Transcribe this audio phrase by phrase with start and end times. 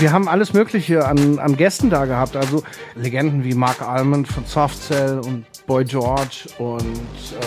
[0.00, 2.36] wir haben alles Mögliche an, an Gästen da gehabt.
[2.36, 2.62] Also
[2.94, 6.82] Legenden wie Mark Almond von Softcell und Boy George und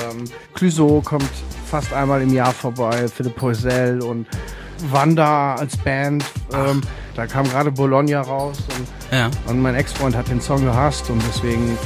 [0.09, 1.29] ähm, Clouseau kommt
[1.69, 4.27] fast einmal im Jahr vorbei, Philipp Poisel und
[4.89, 6.23] Wanda als Band.
[6.53, 6.81] Ähm,
[7.15, 9.29] da kam gerade Bologna raus und, Ja.
[9.47, 11.77] und mein Ex-Freund hat den Song gehasst und deswegen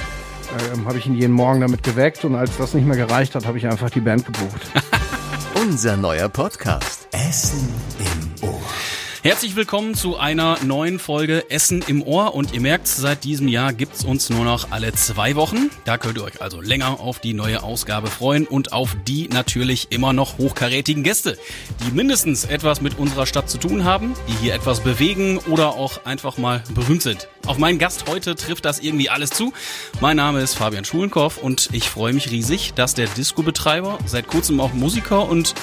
[0.74, 3.46] ähm, habe ich ihn jeden Morgen damit geweckt und als das nicht mehr gereicht hat,
[3.46, 4.62] habe ich einfach die Band gebucht.
[5.62, 7.08] Unser neuer Podcast.
[7.12, 7.70] Essen
[8.00, 8.25] im.
[9.26, 13.74] Herzlich willkommen zu einer neuen Folge Essen im Ohr und ihr merkt, seit diesem Jahr
[13.74, 15.72] gibt's uns nur noch alle zwei Wochen.
[15.84, 19.88] Da könnt ihr euch also länger auf die neue Ausgabe freuen und auf die natürlich
[19.90, 21.40] immer noch hochkarätigen Gäste,
[21.84, 26.06] die mindestens etwas mit unserer Stadt zu tun haben, die hier etwas bewegen oder auch
[26.06, 27.28] einfach mal berühmt sind.
[27.48, 29.54] Auf meinen Gast heute trifft das irgendwie alles zu.
[30.02, 34.60] Mein Name ist Fabian Schulenkoff und ich freue mich riesig, dass der Disco-Betreiber, seit kurzem
[34.60, 35.56] auch Musiker und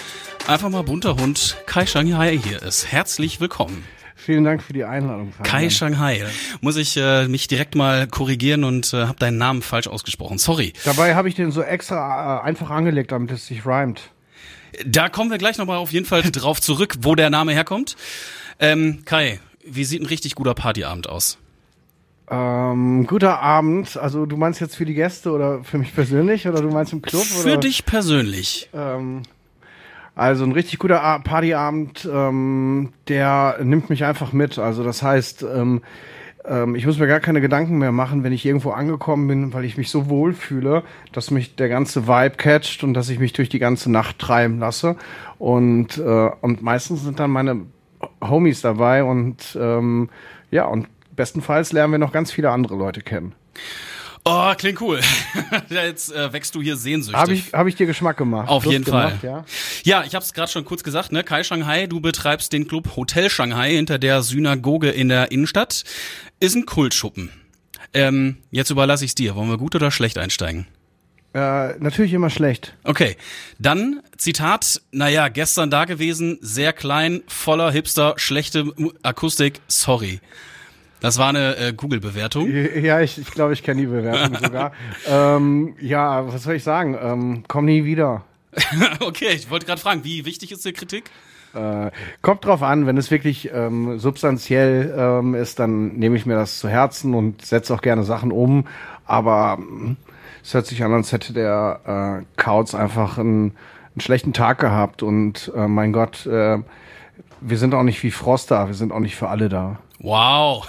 [0.46, 2.90] einfach mal bunter Hund Kai Shanghai hier ist.
[2.90, 3.84] Herzlich willkommen.
[4.16, 5.32] Vielen Dank für die Einladung.
[5.32, 5.50] Fabian.
[5.50, 6.24] Kai Shanghai.
[6.60, 10.38] Muss ich äh, mich direkt mal korrigieren und äh, habe deinen Namen falsch ausgesprochen.
[10.38, 10.72] Sorry.
[10.84, 14.10] Dabei habe ich den so extra äh, einfach angelegt, damit es sich rhymt.
[14.86, 17.96] Da kommen wir gleich nochmal auf jeden Fall drauf zurück, wo der Name herkommt.
[18.60, 21.38] Ähm, Kai, wie sieht ein richtig guter Partyabend aus?
[22.30, 23.96] Ähm, guter Abend.
[23.96, 27.02] Also du meinst jetzt für die Gäste oder für mich persönlich oder du meinst im
[27.02, 27.22] Club?
[27.22, 27.56] Für oder?
[27.58, 28.70] dich persönlich.
[28.72, 29.22] Ähm,
[30.14, 34.58] also ein richtig guter Partyabend, ähm, der nimmt mich einfach mit.
[34.58, 35.82] Also das heißt, ähm,
[36.44, 39.64] ähm, ich muss mir gar keine Gedanken mehr machen, wenn ich irgendwo angekommen bin, weil
[39.64, 43.32] ich mich so wohl fühle, dass mich der ganze Vibe catcht und dass ich mich
[43.32, 44.96] durch die ganze Nacht treiben lasse.
[45.38, 47.62] Und, äh, und meistens sind dann meine
[48.22, 50.10] Homies dabei und ähm,
[50.50, 53.34] ja, und bestenfalls lernen wir noch ganz viele andere Leute kennen.
[54.24, 55.00] Oh, klingt cool.
[55.68, 57.20] Jetzt äh, wächst du hier sehnsüchtig.
[57.20, 58.48] Habe ich, hab ich dir Geschmack gemacht?
[58.48, 59.28] Auf Lust jeden gemacht, Fall.
[59.28, 59.44] Ja?
[59.82, 61.24] Ja, ich habe es gerade schon kurz gesagt, ne?
[61.24, 65.82] Kai Shanghai, du betreibst den Club Hotel Shanghai hinter der Synagoge in der Innenstadt.
[66.38, 67.30] Ist ein Kultschuppen.
[67.94, 69.34] Ähm, jetzt überlasse ich's dir.
[69.34, 70.66] Wollen wir gut oder schlecht einsteigen?
[71.34, 72.74] Äh, natürlich immer schlecht.
[72.84, 73.16] Okay,
[73.58, 78.66] dann Zitat, naja, gestern da gewesen, sehr klein, voller Hipster, schlechte
[79.02, 80.20] Akustik, sorry.
[81.02, 82.48] Das war eine äh, Google-Bewertung.
[82.80, 84.72] Ja, ich, ich glaube, ich kenne die Bewertung sogar.
[85.08, 86.96] Ähm, ja, was soll ich sagen?
[87.00, 88.22] Ähm, komm nie wieder.
[89.00, 91.10] okay, ich wollte gerade fragen, wie wichtig ist die Kritik?
[91.54, 91.90] Äh,
[92.22, 96.58] kommt drauf an, wenn es wirklich ähm, substanziell ähm, ist, dann nehme ich mir das
[96.58, 98.68] zu Herzen und setze auch gerne Sachen um.
[99.04, 99.96] Aber ähm,
[100.42, 103.56] es hört sich an, als hätte der äh, Kauz einfach einen,
[103.94, 105.02] einen schlechten Tag gehabt.
[105.02, 106.58] Und äh, mein Gott, äh,
[107.40, 109.78] wir sind auch nicht wie Frost da, wir sind auch nicht für alle da.
[110.02, 110.66] Wow.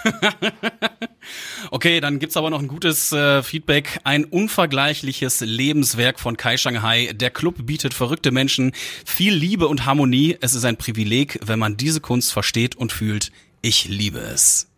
[1.71, 3.99] okay, dann gibt's aber noch ein gutes äh, Feedback.
[4.03, 7.11] Ein unvergleichliches Lebenswerk von Kai Shanghai.
[7.13, 8.73] Der Club bietet verrückte Menschen
[9.05, 10.37] viel Liebe und Harmonie.
[10.39, 13.31] Es ist ein Privileg, wenn man diese Kunst versteht und fühlt.
[13.63, 14.69] Ich liebe es.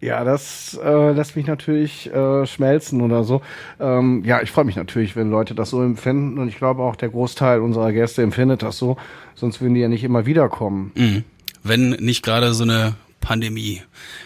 [0.00, 3.42] Ja, das äh, lässt mich natürlich äh, schmelzen oder so.
[3.78, 6.96] Ähm, ja, ich freue mich natürlich, wenn Leute das so empfinden und ich glaube auch
[6.96, 8.96] der Großteil unserer Gäste empfindet das so,
[9.34, 10.90] sonst würden die ja nicht immer wiederkommen.
[10.94, 11.24] Mhm.
[11.62, 13.82] Wenn nicht gerade so eine Pandemie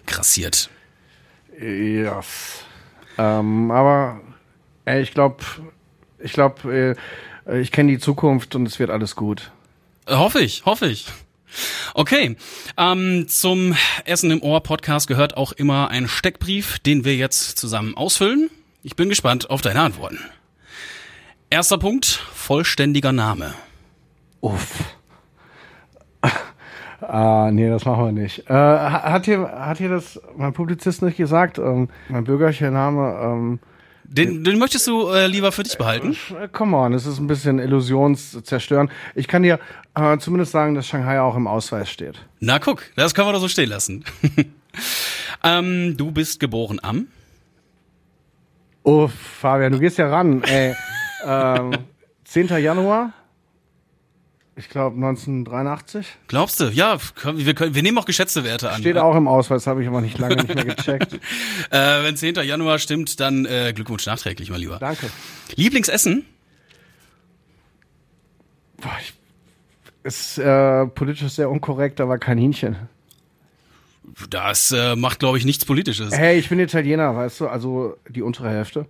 [0.06, 0.70] grassiert.
[1.60, 2.20] Ja.
[3.18, 4.20] Ähm, aber
[4.84, 5.44] ey, ich glaube,
[6.18, 6.96] ich glaube,
[7.46, 9.50] äh, ich kenne die Zukunft und es wird alles gut.
[10.08, 11.06] Hoffe ich, hoffe ich.
[11.94, 12.36] Okay,
[12.76, 17.96] ähm, zum Essen im Ohr Podcast gehört auch immer ein Steckbrief, den wir jetzt zusammen
[17.96, 18.50] ausfüllen.
[18.82, 20.18] Ich bin gespannt auf deine Antworten.
[21.50, 23.54] Erster Punkt, vollständiger Name.
[24.40, 24.96] Uff.
[27.08, 28.48] Ah, nee, das machen wir nicht.
[28.48, 31.58] Äh, ha- hat hier, hat hier das mein Publizist nicht gesagt?
[31.58, 33.58] Ähm, mein bürgerlicher Name, ähm,
[34.04, 36.16] Den, den möchtest du äh, lieber für dich behalten?
[36.40, 38.90] Äh, Come on, es ist ein bisschen illusionszerstörend.
[39.14, 39.58] Ich kann dir
[39.94, 42.24] äh, zumindest sagen, dass Shanghai auch im Ausweis steht.
[42.40, 44.04] Na guck, das können wir doch so stehen lassen.
[45.44, 47.06] ähm, du bist geboren am?
[48.82, 50.42] Oh, Fabian, du gehst ja ran.
[50.42, 50.74] Ey,
[51.26, 51.72] ähm,
[52.24, 52.48] 10.
[52.58, 53.12] Januar,
[54.56, 56.06] ich glaube 1983.
[56.28, 56.66] Glaubst du?
[56.66, 58.80] Ja, wir, können, wir nehmen auch geschätzte Werte an.
[58.80, 61.18] Steht auch im Ausweis, habe ich aber nicht lange nicht mehr gecheckt.
[61.70, 62.36] Äh, wenn 10.
[62.36, 64.78] Januar stimmt, dann äh, Glückwunsch nachträglich mal lieber.
[64.78, 65.10] Danke.
[65.56, 66.24] Lieblingsessen?
[68.76, 69.14] Boah, ich,
[70.04, 72.76] ist äh, politisch sehr unkorrekt, aber Kaninchen.
[74.30, 76.16] Das äh, macht, glaube ich, nichts Politisches.
[76.16, 78.86] Hey, ich bin Italiener, weißt du, also die untere Hälfte.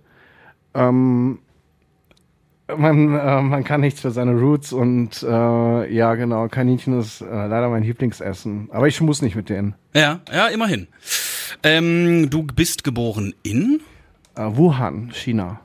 [0.73, 1.39] Ähm,
[2.75, 7.25] man, äh, man kann nichts für seine Roots und äh, ja, genau, Kaninchen ist äh,
[7.25, 8.69] leider mein Lieblingsessen.
[8.71, 9.75] Aber ich muss nicht mit denen.
[9.93, 10.87] Ja, ja, immerhin.
[11.63, 13.81] Ähm, du bist geboren in?
[14.35, 15.59] Äh, Wuhan, China.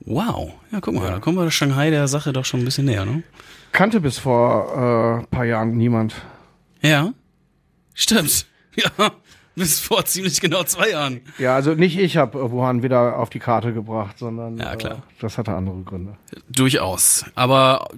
[0.00, 0.52] Wow.
[0.70, 3.04] Ja, guck mal, da kommen wir der Shanghai der Sache doch schon ein bisschen näher,
[3.04, 3.24] ne?
[3.72, 6.14] Kannte bis vor äh, paar Jahren niemand.
[6.80, 7.12] Ja.
[7.94, 8.46] Stimmt.
[8.98, 9.10] Ja.
[9.56, 11.22] Bis vor ziemlich genau zwei Jahren.
[11.38, 14.96] Ja, also nicht ich habe Wuhan wieder auf die Karte gebracht, sondern Ja, klar.
[14.96, 16.16] Äh, das hatte andere Gründe.
[16.50, 17.24] Durchaus.
[17.34, 17.88] Aber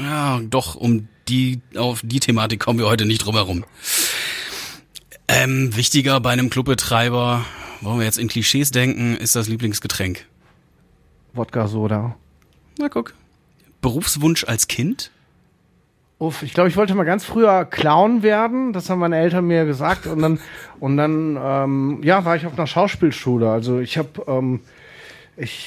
[0.00, 3.64] ja, doch, um die, auf die Thematik kommen wir heute nicht drum herum.
[5.28, 7.44] Ähm, wichtiger bei einem Clubbetreiber,
[7.80, 10.26] wollen wir jetzt in Klischees denken, ist das Lieblingsgetränk.
[11.32, 12.16] Wodka Soda.
[12.78, 13.14] Na guck.
[13.80, 15.12] Berufswunsch als Kind?
[16.24, 18.72] Uff, ich glaube, ich wollte mal ganz früher Clown werden.
[18.72, 20.06] Das haben meine Eltern mir gesagt.
[20.06, 20.40] Und dann,
[20.80, 23.50] und dann, ähm, ja, war ich auf einer Schauspielschule.
[23.50, 24.60] Also ich habe, ähm,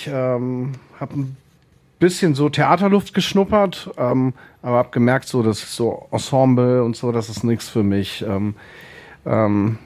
[0.07, 1.37] ähm, habe ein
[1.99, 4.33] bisschen so Theaterluft geschnuppert, ähm,
[4.63, 8.25] aber habe gemerkt, so das so Ensemble und so, das ist nichts für mich.
[8.27, 8.55] Ähm,
[9.27, 9.77] ähm,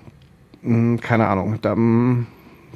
[0.61, 1.59] mh, keine Ahnung.
[1.61, 2.27] Da, mh,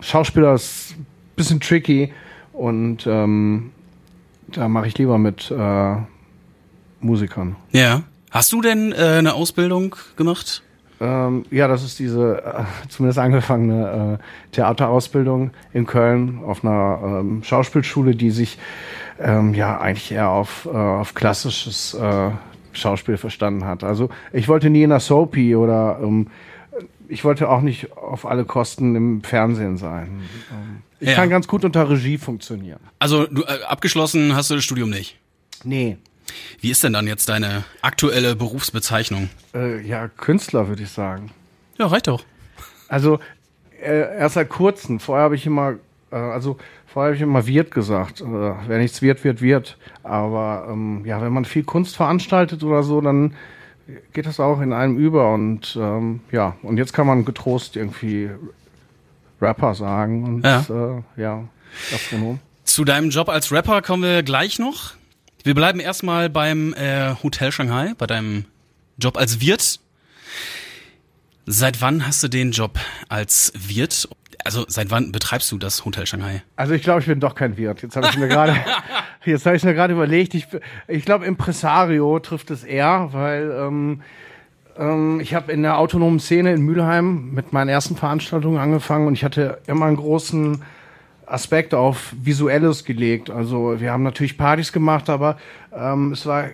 [0.01, 1.05] Schauspieler ist ein
[1.37, 2.11] bisschen tricky
[2.51, 3.71] und ähm,
[4.47, 5.95] da mache ich lieber mit äh,
[7.05, 7.55] Musikern.
[7.71, 8.03] Ja.
[8.31, 10.61] Hast du denn äh, eine Ausbildung gemacht?
[10.99, 17.43] Ähm, ja, das ist diese äh, zumindest angefangene äh, Theaterausbildung in Köln auf einer ähm,
[17.43, 18.57] Schauspielschule, die sich
[19.19, 22.31] ähm, ja eigentlich eher auf, äh, auf klassisches äh,
[22.73, 23.83] Schauspiel verstanden hat.
[23.83, 26.27] Also ich wollte nie in der Soapy oder ähm,
[27.07, 30.21] ich wollte auch nicht auf alle Kosten im Fernsehen sein.
[30.51, 31.15] Ähm, ich Ja.
[31.15, 32.79] kann ganz gut unter Regie funktionieren.
[32.99, 35.17] Also du, äh, abgeschlossen hast du das Studium nicht.
[35.63, 35.97] Nee.
[36.61, 39.29] Wie ist denn dann jetzt deine aktuelle Berufsbezeichnung?
[39.53, 41.31] Äh, ja, Künstler würde ich sagen.
[41.77, 42.23] Ja, reicht doch.
[42.87, 43.19] Also
[43.81, 44.99] äh, erst seit kurzem.
[44.99, 45.75] Vorher habe ich immer,
[46.11, 48.21] äh, also vorher habe ich immer wird gesagt.
[48.21, 49.77] Äh, wer nichts wird, wird, wird.
[50.03, 53.33] Aber ähm, ja, wenn man viel Kunst veranstaltet oder so, dann
[54.13, 55.33] geht das auch in einem über.
[55.33, 58.29] Und ähm, ja, und jetzt kann man getrost irgendwie
[59.41, 60.65] Rapper sagen und Ja.
[61.17, 61.43] äh, ja
[61.91, 62.39] Gastronom.
[62.63, 64.93] Zu deinem Job als Rapper kommen wir gleich noch.
[65.45, 68.45] Wir bleiben erstmal beim äh, Hotel Shanghai, bei deinem
[68.97, 69.79] Job als Wirt.
[71.45, 74.09] Seit wann hast du den Job als Wirt?
[74.43, 76.41] Also seit wann betreibst du das Hotel Shanghai?
[76.55, 77.83] Also ich glaube, ich bin doch kein Wirt.
[77.83, 78.55] Jetzt habe ich mir gerade,
[79.25, 80.33] jetzt habe ich mir gerade überlegt.
[80.33, 80.47] Ich,
[80.87, 84.01] ich glaube, Impresario trifft es eher, weil ähm,
[84.79, 89.13] ähm, ich habe in der autonomen Szene in Mülheim mit meinen ersten Veranstaltungen angefangen und
[89.13, 90.63] ich hatte immer einen großen
[91.27, 93.29] Aspekt auf Visuelles gelegt.
[93.29, 95.37] Also wir haben natürlich Partys gemacht, aber
[95.75, 96.49] ähm, es war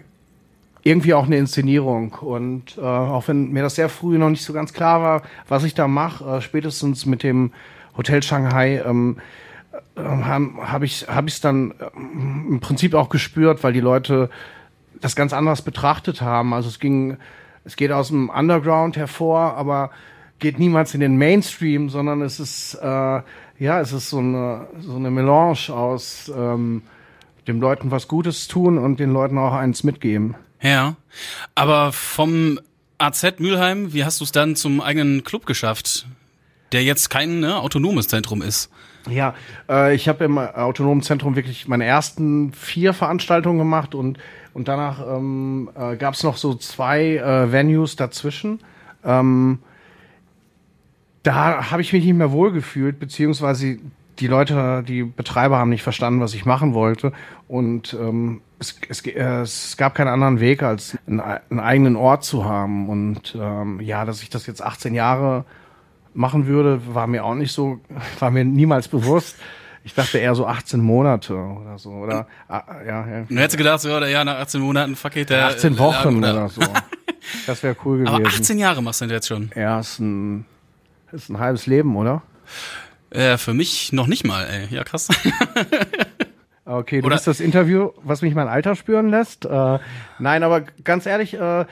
[0.84, 2.14] irgendwie auch eine Inszenierung.
[2.14, 5.64] Und äh, auch wenn mir das sehr früh noch nicht so ganz klar war, was
[5.64, 7.52] ich da mache, äh, spätestens mit dem
[7.98, 9.18] Hotel Shanghai ähm,
[9.96, 14.30] äh, habe hab ich es dann ähm, im Prinzip auch gespürt, weil die Leute
[15.00, 16.54] das ganz anders betrachtet haben.
[16.54, 17.18] Also es ging,
[17.66, 19.92] es geht aus dem Underground hervor, aber
[20.40, 23.22] geht niemals in den Mainstream, sondern es ist äh,
[23.62, 26.82] ja, es ist so eine so eine Melange aus ähm,
[27.48, 30.36] dem Leuten was Gutes tun und den Leuten auch eins mitgeben.
[30.62, 30.96] Ja.
[31.54, 32.60] Aber vom
[32.98, 36.08] AZ Mülheim, wie hast du es dann zum eigenen Club geschafft?
[36.72, 38.72] Der jetzt kein ne, autonomes Zentrum ist.
[39.08, 39.36] Ja,
[39.70, 44.18] äh, ich habe im autonomen Zentrum wirklich meine ersten vier Veranstaltungen gemacht und
[44.54, 48.60] und danach ähm, äh, gab es noch so zwei äh, Venues dazwischen.
[49.04, 49.60] Ähm,
[51.24, 53.78] da habe ich mich nicht mehr wohlgefühlt, beziehungsweise
[54.20, 57.12] die Leute, die Betreiber haben nicht verstanden, was ich machen wollte.
[57.48, 62.24] Und ähm, es, es, äh, es gab keinen anderen Weg, als einen, einen eigenen Ort
[62.24, 62.90] zu haben.
[62.90, 65.46] Und ähm, ja, dass ich das jetzt 18 Jahre
[66.14, 67.80] machen würde, war mir auch nicht so,
[68.20, 69.38] war mir niemals bewusst.
[69.84, 71.90] Ich dachte eher so 18 Monate oder so.
[71.90, 73.24] Oder ah, ja, ja.
[73.28, 76.50] Du hättest gedacht, so, ja, nach 18 Monaten, fuck it, der 18 Laden Wochen oder
[76.50, 76.62] so.
[77.46, 78.16] Das wäre cool gewesen.
[78.16, 79.52] Aber 18 Jahre machst du denn jetzt schon?
[79.56, 80.46] Ja, ist ein,
[81.14, 82.22] ist ein halbes Leben, oder?
[83.10, 84.68] Äh, für mich noch nicht mal, ey.
[84.74, 85.08] Ja, krass.
[86.64, 89.46] Okay, du Oder- bist das Interview, was mich mein Alter spüren lässt.
[89.46, 89.80] Äh,
[90.20, 91.66] nein, aber ganz ehrlich, äh,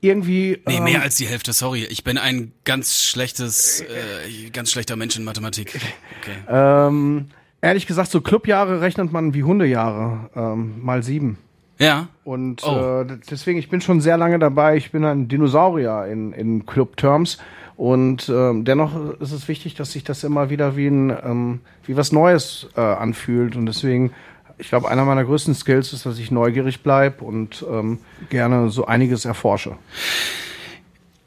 [0.00, 0.62] irgendwie.
[0.66, 1.84] Nee, ähm, mehr als die Hälfte, sorry.
[1.90, 5.74] Ich bin ein ganz schlechtes, äh, ganz schlechter Mensch in Mathematik.
[6.22, 6.36] Okay.
[6.48, 7.26] ähm,
[7.60, 10.30] ehrlich gesagt, so Clubjahre rechnet man wie Hundejahre.
[10.36, 11.36] Ähm, mal sieben.
[11.80, 12.06] Ja.
[12.22, 13.00] Und Oh.
[13.02, 14.76] äh, deswegen, ich bin schon sehr lange dabei.
[14.76, 17.38] Ich bin ein Dinosaurier in, in Club-Terms.
[17.76, 21.96] Und ähm, dennoch ist es wichtig, dass sich das immer wieder wie, ein, ähm, wie
[21.96, 23.56] was Neues äh, anfühlt.
[23.56, 24.12] Und deswegen,
[24.58, 27.98] ich glaube, einer meiner größten Skills ist, dass ich neugierig bleibe und ähm,
[28.30, 29.76] gerne so einiges erforsche.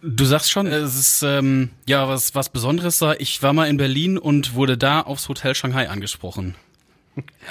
[0.01, 3.15] Du sagst schon, es ist ähm, ja was was Besonderes da.
[3.17, 6.55] Ich war mal in Berlin und wurde da aufs Hotel Shanghai angesprochen.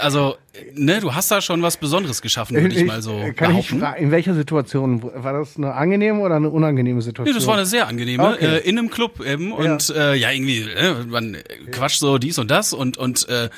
[0.00, 0.36] Also,
[0.74, 3.80] ne, du hast da schon was Besonderes geschaffen, würde ich, mal so Kann ich behaupten.
[3.80, 5.02] fragen, in welcher Situation?
[5.02, 7.32] War das eine angenehme oder eine unangenehme Situation?
[7.32, 8.56] Nee, das war eine sehr angenehme, Okay.
[8.56, 11.36] äh, in einem Club eben und äh, ja irgendwie, äh, man
[11.72, 13.48] quatscht so dies und das und und äh,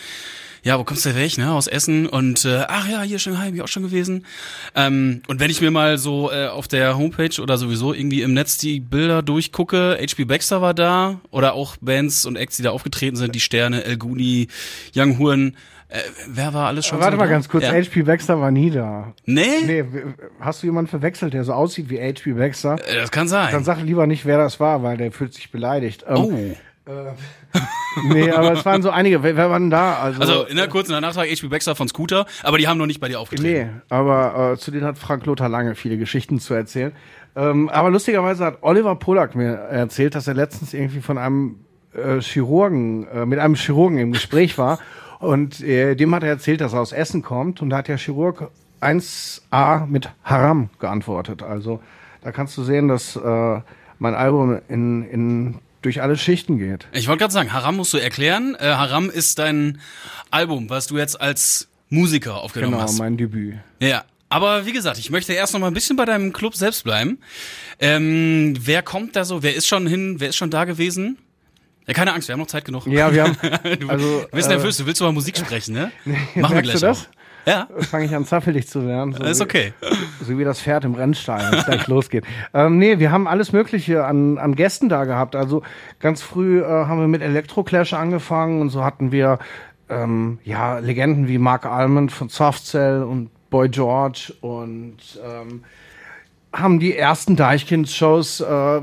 [0.65, 1.53] ja, wo kommst du weg, ne?
[1.53, 4.27] Aus Essen und äh, ach ja, hier Shanghai, bin ich auch schon gewesen.
[4.75, 8.35] Ähm, und wenn ich mir mal so äh, auf der Homepage oder sowieso irgendwie im
[8.35, 12.71] Netz die Bilder durchgucke, HB Baxter war da oder auch Bands und Acts, die da
[12.71, 14.49] aufgetreten sind, die Sterne, El Guni,
[14.97, 15.57] Young Huren.
[15.91, 17.31] Äh, wer war alles schon Warte so mal da?
[17.33, 17.73] ganz kurz, Ja.
[17.73, 19.15] HP Baxter war nie da.
[19.25, 19.47] Nee?
[19.65, 19.85] Nee,
[20.41, 22.77] hast du jemanden verwechselt, der so aussieht wie HP Baxter?
[22.87, 23.49] Äh, Das kann sein.
[23.53, 26.05] Dann sag lieber nicht, wer das war, weil der fühlt sich beleidigt.
[26.09, 26.57] Ähm, oh.
[28.05, 29.23] Nee, aber es waren so einige.
[29.23, 29.99] Wer, wer war denn da?
[29.99, 32.87] Also, Also in der kurzen danach war HB Baxter von Scooter, aber die haben noch
[32.87, 33.71] nicht bei dir aufgetreten.
[33.71, 36.93] Nee, aber äh, zu denen hat Frank Lothar Lange viele Geschichten zu erzählen.
[37.37, 41.57] Ähm, aber lustigerweise hat Oliver Polak mir erzählt, dass er letztens irgendwie von einem
[41.95, 44.79] äh, Chirurgen, äh, mit einem Chirurgen im Gespräch war.
[45.19, 47.61] Und äh, dem hat er erzählt, dass er aus Essen kommt.
[47.61, 51.43] Und da hat der Chirurg 1a mit Haram geantwortet.
[51.43, 51.81] Also
[52.23, 53.61] da kannst du sehen, dass äh,
[53.99, 56.87] mein Album in, in, durch alle Schichten geht.
[56.93, 58.57] Ich wollte gerade sagen, Haram musst du erklären.
[58.59, 59.81] Äh, Haram ist dein
[60.31, 62.99] Album, was du jetzt als Musiker aufgenommen Genau, hast.
[62.99, 63.55] mein Debüt.
[63.81, 66.85] Ja, aber wie gesagt, ich möchte erst noch mal ein bisschen bei deinem Club selbst
[66.85, 67.19] bleiben.
[67.81, 69.43] Ähm, wer kommt da so?
[69.43, 70.17] Wer ist schon hin?
[70.19, 71.19] Wer ist schon da gewesen?
[71.89, 72.87] Ja, keine Angst, wir haben noch Zeit genug.
[72.87, 73.37] Ja, wir haben.
[73.81, 75.91] du also, du bist äh, nervös, du willst über Musik sprechen, ne?
[76.35, 77.05] Machen wir gleich du das?
[77.05, 77.19] auch.
[77.47, 79.15] Ja, Fange ich an, zappelig zu werden.
[79.15, 79.73] So ist wie- okay.
[80.23, 82.25] So wie das Pferd im Rennstall, wenn es gleich losgeht.
[82.53, 85.35] Ähm, nee, wir haben alles Mögliche an, an Gästen da gehabt.
[85.35, 85.63] Also
[85.99, 89.39] ganz früh äh, haben wir mit Electroclash angefangen und so hatten wir
[89.89, 95.65] ähm, ja Legenden wie Mark Almond von Softcell und Boy George und ähm,
[96.53, 98.81] haben die ersten Deichkind-Shows, äh,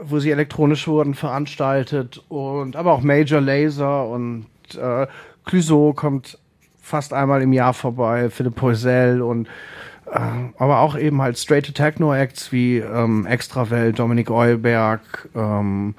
[0.00, 4.46] wo sie elektronisch wurden, veranstaltet und aber auch Major Laser und
[4.76, 5.06] äh,
[5.44, 6.38] Clouseau kommt
[6.80, 9.48] fast einmal im Jahr vorbei, Philipp Poisel und
[10.10, 10.20] äh,
[10.58, 15.94] aber auch eben halt straight Techno Acts wie ähm, Extrawelt, Dominik Eulberg ähm,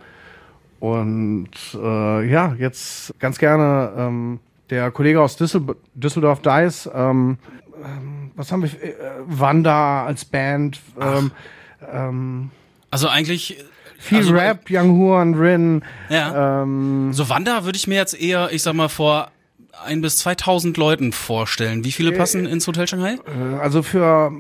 [0.80, 7.38] und äh, ja, jetzt ganz gerne ähm, der Kollege aus Düssel Düsseldorf Dice, ähm,
[7.84, 8.94] ähm, was haben wir, äh,
[9.26, 11.32] Wanda als Band, ähm,
[11.92, 12.52] ähm,
[12.92, 13.64] Also eigentlich
[14.06, 16.62] viel also, Rap, Young Huan, Rin, Ja.
[16.64, 19.32] ähm, So Wanda würde ich mir jetzt eher, ich sag mal, vor
[19.86, 21.84] ein bis 2000 Leuten vorstellen.
[21.84, 23.16] Wie viele passen ins Hotel Shanghai?
[23.26, 24.32] Äh, Also für,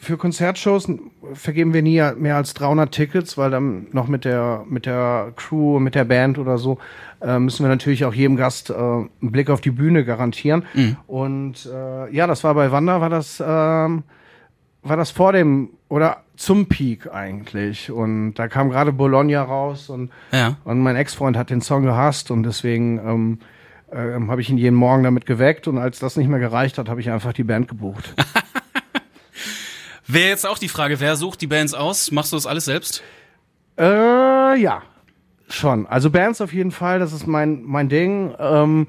[0.00, 0.88] für Konzertshows
[1.34, 5.78] vergeben wir nie mehr als 300 Tickets, weil dann noch mit der, mit der Crew,
[5.78, 6.78] mit der Band oder so,
[7.22, 10.64] äh, müssen wir natürlich auch jedem Gast äh, einen Blick auf die Bühne garantieren.
[11.06, 14.02] Und äh, ja, das war bei Wanda, war das, ähm,
[14.82, 17.90] war das vor dem oder zum Peak eigentlich.
[17.90, 20.56] Und da kam gerade Bologna raus und, Ja.
[20.64, 23.38] und mein Ex-Freund hat den Song gehasst und deswegen ähm,
[23.92, 26.88] ähm, habe ich ihn jeden Morgen damit geweckt und als das nicht mehr gereicht hat,
[26.88, 28.14] habe ich einfach die Band gebucht.
[30.06, 32.10] Wäre jetzt auch die Frage, wer sucht die Bands aus?
[32.10, 33.02] Machst du das alles selbst?
[33.78, 34.82] Äh, ja,
[35.48, 35.86] schon.
[35.86, 38.34] Also Bands auf jeden Fall, das ist mein, mein Ding.
[38.38, 38.88] Ähm,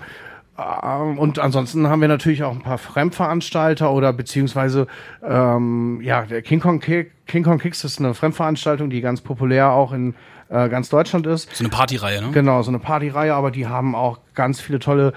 [1.18, 4.88] und ansonsten haben wir natürlich auch ein paar Fremdveranstalter oder beziehungsweise
[5.24, 9.72] ähm, ja, der King Kong, Kick, King Kong Kicks ist eine Fremdveranstaltung, die ganz populär
[9.72, 10.14] auch in
[10.50, 11.54] äh, ganz Deutschland ist.
[11.56, 12.32] So eine Partyreihe, ne?
[12.32, 15.14] Genau, so eine Partyreihe, aber die haben auch ganz viele tolle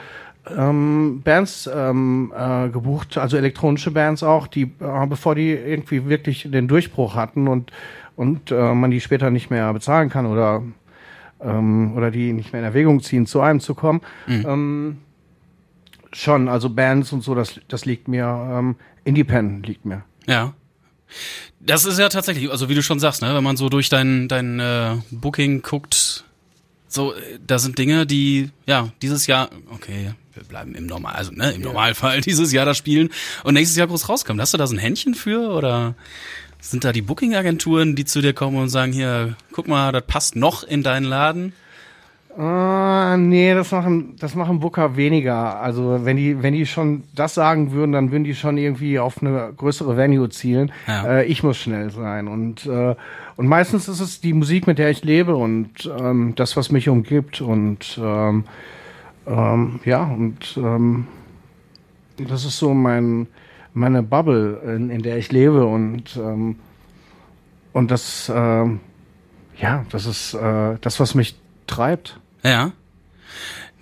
[0.56, 6.48] ähm, Bands ähm, äh, gebucht, also elektronische Bands auch, die äh, bevor die irgendwie wirklich
[6.50, 7.72] den Durchbruch hatten und
[8.16, 10.62] und äh, man die später nicht mehr bezahlen kann oder
[11.40, 14.00] ähm, oder die nicht mehr in Erwägung ziehen, zu einem zu kommen.
[14.46, 14.98] Ähm,
[16.14, 20.02] schon, also Bands und so, das das liegt mir ähm, Independent liegt mir.
[20.26, 20.54] Ja.
[21.60, 24.28] Das ist ja tatsächlich, also wie du schon sagst, ne, wenn man so durch dein,
[24.28, 26.24] dein äh, Booking guckt,
[26.88, 31.32] so, äh, da sind Dinge, die, ja, dieses Jahr, okay, wir bleiben im Normal, also
[31.32, 33.10] ne, im Normalfall dieses Jahr das spielen
[33.44, 34.40] und nächstes Jahr groß rauskommen.
[34.40, 35.94] Hast du da so ein Händchen für oder
[36.60, 40.36] sind da die Booking-Agenturen, die zu dir kommen und sagen, hier, guck mal, das passt
[40.36, 41.52] noch in deinen Laden?
[42.36, 45.60] Ah, nee, das machen, das machen Booker weniger.
[45.60, 49.22] Also wenn die, wenn die schon das sagen würden, dann würden die schon irgendwie auf
[49.22, 50.72] eine größere Venue zielen.
[50.88, 51.18] Ja.
[51.18, 52.26] Äh, ich muss schnell sein.
[52.26, 52.96] Und, äh,
[53.36, 56.88] und meistens ist es die Musik, mit der ich lebe und ähm, das, was mich
[56.88, 57.40] umgibt.
[57.40, 58.44] Und ähm,
[59.28, 61.06] ähm, ja, und ähm,
[62.16, 63.28] das ist so mein,
[63.74, 65.66] meine Bubble, in, in der ich lebe.
[65.66, 66.56] Und, ähm,
[67.72, 68.80] und das, ähm,
[69.56, 71.36] ja, das ist äh, das, was mich
[71.68, 72.18] treibt.
[72.44, 72.72] Ja.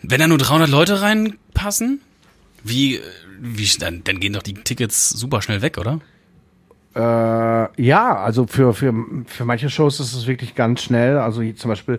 [0.03, 2.01] Wenn da nur 300 Leute reinpassen,
[2.65, 3.01] wie,
[3.41, 6.01] wie, dann, dann gehen doch die Tickets super schnell weg, oder?
[6.95, 8.95] Äh, ja, also für, für,
[9.27, 11.19] für manche Shows ist es wirklich ganz schnell.
[11.19, 11.99] Also zum Beispiel,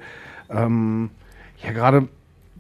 [0.50, 1.10] ähm,
[1.63, 2.08] ja, gerade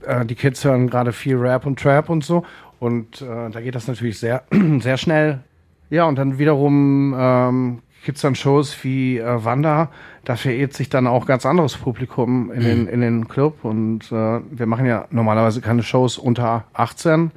[0.05, 2.45] äh, die Kids hören gerade viel Rap und Trap und so.
[2.79, 4.43] Und äh, da geht das natürlich sehr,
[4.79, 5.39] sehr schnell.
[5.89, 9.89] Ja, und dann wiederum ähm, gibt's dann Shows wie äh, Wanda.
[10.25, 13.63] Da verirrt sich dann auch ganz anderes Publikum in, den, in den Club.
[13.63, 17.31] Und äh, wir machen ja normalerweise keine Shows unter 18.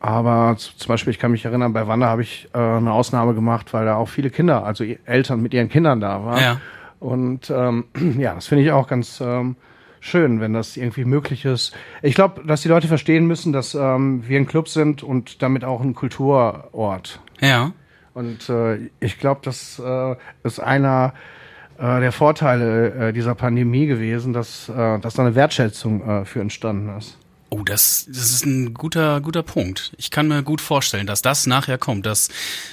[0.00, 3.72] Aber zum Beispiel, ich kann mich erinnern, bei Wanda habe ich äh, eine Ausnahme gemacht,
[3.74, 6.40] weil da auch viele Kinder, also Eltern mit ihren Kindern da waren.
[6.40, 6.60] Ja.
[7.00, 7.84] Und ähm,
[8.18, 9.56] ja, das finde ich auch ganz ähm,
[10.00, 11.74] schön, wenn das irgendwie möglich ist.
[12.02, 15.64] Ich glaube, dass die Leute verstehen müssen, dass ähm, wir ein Club sind und damit
[15.64, 17.20] auch ein Kulturort.
[17.40, 17.72] Ja.
[18.14, 21.14] Und äh, ich glaube, das äh, ist einer
[21.78, 26.40] äh, der Vorteile äh, dieser Pandemie gewesen, dass, äh, dass da eine Wertschätzung äh, für
[26.40, 27.16] entstanden ist.
[27.50, 29.92] Oh, das, das ist ein guter, guter Punkt.
[29.96, 32.28] Ich kann mir gut vorstellen, dass das nachher kommt, dass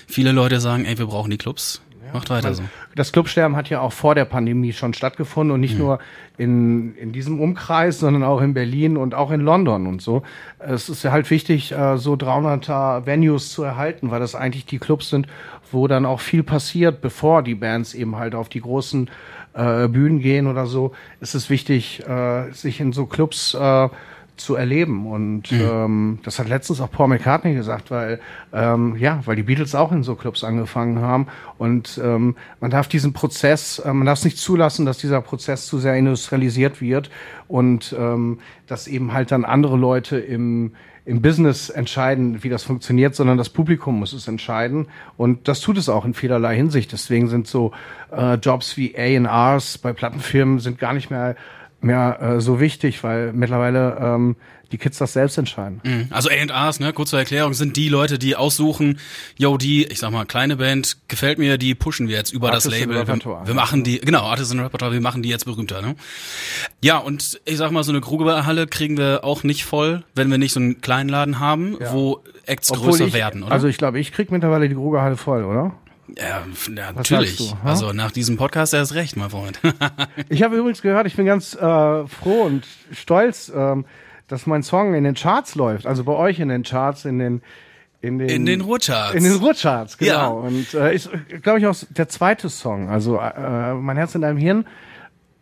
[0.07, 1.81] viele Leute sagen, ey, wir brauchen die Clubs.
[2.13, 2.63] Macht weiter so.
[2.95, 5.79] Das Clubsterben hat ja auch vor der Pandemie schon stattgefunden und nicht Mhm.
[5.79, 5.99] nur
[6.37, 10.23] in, in diesem Umkreis, sondern auch in Berlin und auch in London und so.
[10.59, 14.79] Es ist ja halt wichtig, äh, so 300er Venues zu erhalten, weil das eigentlich die
[14.79, 15.27] Clubs sind,
[15.71, 19.09] wo dann auch viel passiert, bevor die Bands eben halt auf die großen
[19.53, 20.91] äh, Bühnen gehen oder so.
[21.21, 23.89] Es ist wichtig, äh, sich in so Clubs äh,
[24.37, 25.07] zu erleben.
[25.07, 28.19] Und ähm, das hat letztens auch Paul McCartney gesagt, weil
[28.53, 31.27] ähm, ja, weil die Beatles auch in so Clubs angefangen haben.
[31.57, 35.67] Und ähm, man darf diesen Prozess, äh, man darf es nicht zulassen, dass dieser Prozess
[35.67, 37.09] zu sehr industrialisiert wird
[37.47, 40.71] und ähm, dass eben halt dann andere Leute im
[41.05, 44.87] im Business entscheiden, wie das funktioniert, sondern das Publikum muss es entscheiden.
[45.17, 46.91] Und das tut es auch in vielerlei Hinsicht.
[46.91, 47.71] Deswegen sind so
[48.11, 51.35] äh, Jobs wie A&Rs bei Plattenfirmen sind gar nicht mehr
[51.81, 54.35] mehr äh, so wichtig, weil mittlerweile ähm,
[54.71, 55.81] die Kids das selbst entscheiden.
[55.83, 56.07] Mhm.
[56.09, 58.99] Also A&Rs, ne, kurze Erklärung, sind die Leute, die aussuchen,
[59.37, 62.69] yo, die, ich sag mal, kleine Band gefällt mir, die pushen wir jetzt über Artists
[62.71, 63.07] das Label.
[63.07, 65.95] Wir, wir machen die, genau, Artists in Repertoire, wir machen die jetzt berühmter, ne?
[66.81, 70.37] Ja, und ich sag mal, so eine Krugerhalle kriegen wir auch nicht voll, wenn wir
[70.37, 73.51] nicht so einen kleinen Laden haben, wo Acts größer ich, werden, oder?
[73.51, 75.73] Also ich glaube, ich krieg mittlerweile die Grugerhalle voll, oder?
[76.17, 76.45] Ja,
[76.93, 77.37] natürlich.
[77.37, 79.59] du, also nach diesem Podcast erst recht, mein Freund.
[80.29, 81.59] Ich habe übrigens gehört, ich bin ganz äh,
[82.07, 83.85] froh und stolz, ähm,
[84.27, 85.85] dass mein Song in den Charts läuft.
[85.85, 87.41] Also bei euch in den Charts, in den
[88.01, 89.15] in den, In den Ruhrcharts.
[89.15, 90.11] In den Ruhrcharts, genau.
[90.11, 90.27] Ja.
[90.27, 91.09] Und äh, ist,
[91.41, 92.89] glaube ich, auch der zweite Song.
[92.89, 94.65] Also äh, mein Herz in deinem Hirn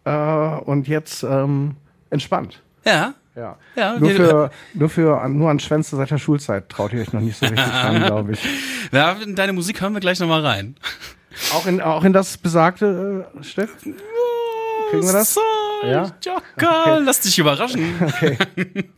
[0.06, 1.76] äh, und jetzt ähm,
[2.10, 2.62] entspannt.
[2.86, 3.16] ja.
[3.36, 3.58] Ja.
[3.76, 7.22] Ja, nur für, nur für, nur an Schwänze seit der Schulzeit traut ihr euch noch
[7.22, 8.40] nicht so richtig ran, glaube ich.
[8.92, 10.76] ja, in deine Musik hören wir gleich nochmal rein.
[11.54, 13.70] Auch in, auch in das besagte äh, Stück?
[13.82, 15.38] Kriegen wir das?
[15.84, 16.12] Ja?
[16.22, 17.96] Joker, lass dich überraschen.
[18.12, 18.38] Okay.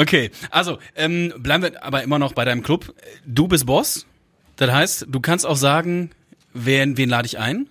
[0.00, 2.94] Okay, also ähm, bleiben wir aber immer noch bei deinem Club.
[3.26, 4.06] Du bist Boss.
[4.54, 6.10] Das heißt, du kannst auch sagen,
[6.54, 7.68] wen, wen lade ich ein?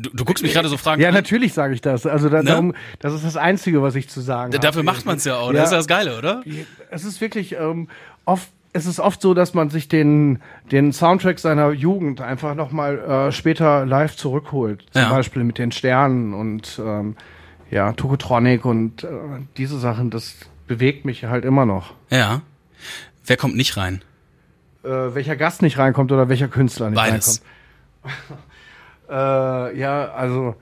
[0.00, 1.00] Du, du guckst mich gerade so fragen.
[1.02, 1.14] Ja, an.
[1.14, 2.06] natürlich sage ich das.
[2.06, 2.44] Also da, Ne?
[2.44, 4.58] darum, das ist das Einzige, was ich zu sagen habe.
[4.60, 5.48] Dafür macht man es ja auch.
[5.48, 5.54] Ja.
[5.54, 6.42] Das ist ja das Geile, oder?
[6.90, 7.88] Es ist wirklich ähm,
[8.24, 8.48] oft.
[8.74, 13.32] Es ist oft so, dass man sich den, den Soundtrack seiner Jugend einfach nochmal äh,
[13.32, 14.84] später live zurückholt.
[14.92, 15.08] Zum Ja.
[15.10, 17.16] Beispiel mit den Sternen und ähm,
[17.70, 19.08] ja, Tokotronic und äh,
[19.56, 21.94] diese Sachen, das bewegt mich halt immer noch.
[22.10, 22.42] Ja.
[23.24, 24.02] Wer kommt nicht rein?
[24.84, 27.42] Äh, welcher Gast nicht reinkommt oder welcher Künstler nicht Beides.
[28.04, 28.38] reinkommt.
[29.08, 30.54] Äh, ja, also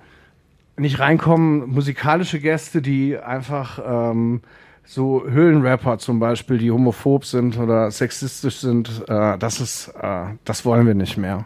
[0.77, 4.43] nicht reinkommen, musikalische Gäste, die einfach ähm,
[4.85, 10.65] so Höhlenrapper zum Beispiel, die homophob sind oder sexistisch sind, äh, das ist, äh, das
[10.65, 11.45] wollen wir nicht mehr.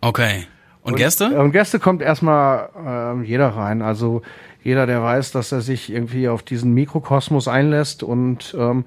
[0.00, 0.46] Okay.
[0.82, 1.38] Und, Gäste?
[1.38, 3.82] Und Gäste kommt erstmal ähm, jeder rein.
[3.82, 4.22] Also
[4.62, 8.84] jeder, der weiß, dass er sich irgendwie auf diesen Mikrokosmos einlässt und ähm,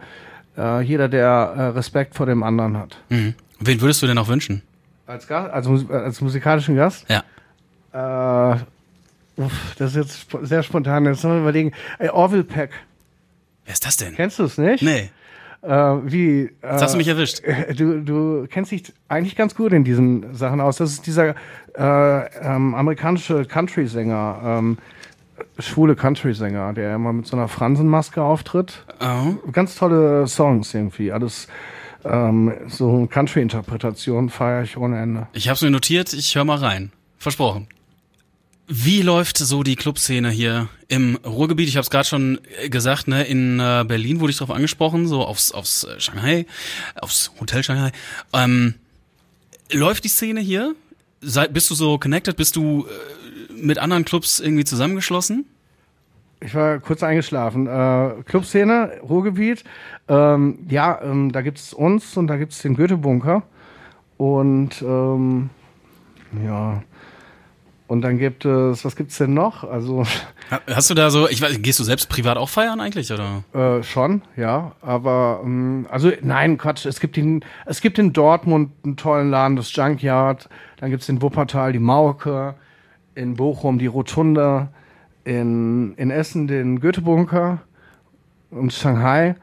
[0.58, 2.98] äh, jeder, der äh, Respekt vor dem anderen hat.
[3.10, 3.36] Mhm.
[3.60, 4.64] Wen würdest du denn auch wünschen?
[5.06, 7.06] Als Gast, als, als musikalischen Gast?
[7.10, 8.54] Ja.
[8.54, 8.58] Äh,
[9.38, 11.06] uff, das ist jetzt sp sehr spontan.
[11.06, 11.72] Jetzt mal überlegen.
[12.00, 12.72] Ey, Orville Peck.
[13.66, 14.16] Wer ist das denn?
[14.16, 14.82] Kennst du es nicht?
[14.82, 15.10] Nee.
[15.62, 16.42] Äh, wie?
[16.42, 17.42] Äh, Jetzt hast du mich erwischt.
[17.76, 20.78] Du, du kennst dich eigentlich ganz gut in diesen Sachen aus.
[20.78, 21.36] Das ist dieser
[21.76, 24.78] äh, ähm, amerikanische Country-Sänger, ähm,
[25.60, 28.86] schwule Country-Sänger, der immer mit so einer Fransenmaske auftritt.
[29.00, 29.52] Oh.
[29.52, 31.12] Ganz tolle Songs irgendwie.
[31.12, 31.48] Alles
[32.06, 35.28] ähm, so Country-Interpretation feiere ich ohne Ende.
[35.34, 36.92] Ich hab's mir notiert, ich höre mal rein.
[37.18, 37.68] Versprochen.
[38.68, 41.68] Wie läuft so die Clubszene hier im Ruhrgebiet?
[41.68, 45.08] Ich habe es gerade schon äh, gesagt, ne, in äh, Berlin wurde ich darauf angesprochen,
[45.08, 46.46] so aufs aufs äh, Shanghai,
[46.96, 47.92] aufs Hotel Shanghai.
[48.32, 48.76] Ähm,
[49.72, 50.76] läuft die Szene hier?
[51.22, 52.38] Sei, bist du so connected?
[52.38, 55.46] Bist du äh, mit anderen Clubs irgendwie zusammengeschlossen?
[56.44, 57.68] Ich war kurz eingeschlafen.
[57.68, 59.64] Äh, Clubszene, Ruhrgebiet.
[60.08, 63.44] Ähm, ja, ähm, da gibt's uns und da gibt's den Goethe-Bunker.
[64.18, 65.50] Und ähm,
[66.46, 66.84] ja.
[67.88, 69.64] Und dann gibt es, was gibt's denn noch?
[69.64, 70.04] Also
[70.50, 73.44] Ha- Hast du da so, ich weiß, gehst du selbst privat auch feiern eigentlich oder?
[73.54, 74.72] äh, schon, ja.
[74.82, 76.86] Aber ähm, also nein, Quatsch.
[76.86, 80.50] Es gibt in, es gibt in Dortmund einen tollen Laden, das Junkyard.
[80.78, 82.56] Dann gibt's in Wuppertal die Mauke,
[83.16, 84.70] in Bochum die Rotunde,
[85.24, 87.62] in, in Essen den Goethe-Bunker
[88.52, 89.36] und Shanghai.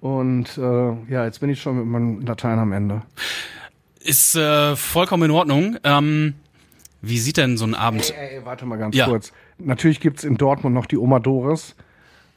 [0.00, 3.02] Und äh, ja, jetzt bin ich schon mit meinem Latein am Ende.
[4.00, 5.76] Ist äh, vollkommen in Ordnung.
[5.84, 6.34] Ähm,
[7.02, 8.12] wie sieht denn so ein Abend?
[8.18, 9.06] Ey, ey, warte mal ganz Ja.
[9.06, 9.32] kurz.
[9.58, 11.74] Natürlich gibt's in Dortmund noch die Oma Doris.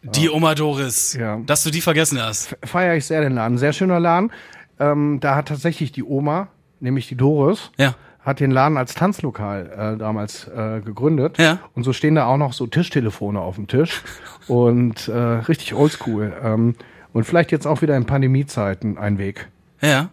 [0.01, 1.13] Die Oma Doris.
[1.13, 1.39] Ja.
[1.45, 2.57] Dass du die vergessen hast.
[2.65, 3.57] Feiere ich sehr den Laden.
[3.57, 4.31] Sehr schöner Laden.
[4.79, 6.49] Ähm, da hat tatsächlich die Oma,
[6.81, 7.95] nämlich die Doris, Ja.
[8.23, 11.37] Hat den Laden als Tanzlokal äh, damals äh, gegründet.
[11.37, 11.59] Ja.
[11.75, 14.01] Und so stehen da auch noch so Tischtelefone auf dem Tisch.
[14.47, 16.33] und äh, richtig oldschool.
[16.41, 16.75] Ähm,
[17.11, 19.49] und vielleicht jetzt auch wieder in Pandemiezeiten ein Weg.
[19.81, 20.09] Ja.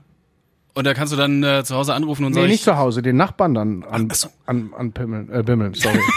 [0.75, 2.77] Und da kannst du dann äh, zu Hause anrufen und Nee, sag nicht ich, zu
[2.77, 4.29] Hause, den Nachbarn dann an, Ach so.
[4.47, 5.99] an, an Pimmeln, äh, Bimmeln, sorry.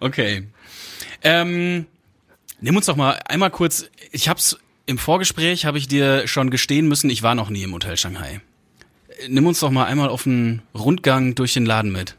[0.00, 0.46] Okay.
[1.22, 1.86] Ähm,
[2.60, 6.86] nimm uns doch mal einmal kurz, ich hab's im Vorgespräch, habe ich dir schon gestehen
[6.86, 8.40] müssen, ich war noch nie im Hotel Shanghai.
[9.28, 12.16] Nimm uns doch mal einmal auf einen Rundgang durch den Laden mit.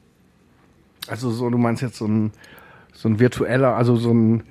[1.07, 2.31] also so, du meinst jetzt so ein,
[2.93, 4.43] so ein virtueller, also so ein,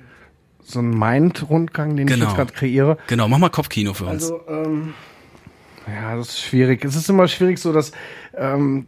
[0.63, 2.25] so ein Mind-Rundgang, den ich Genau.
[2.27, 2.97] jetzt gerade kreiere.
[3.07, 4.23] Genau, mach mal Kopfkino für uns.
[4.23, 4.93] Also, ähm,
[5.87, 6.83] ja, das ist schwierig.
[6.83, 7.91] Es ist immer schwierig, so dass
[8.35, 8.87] ähm,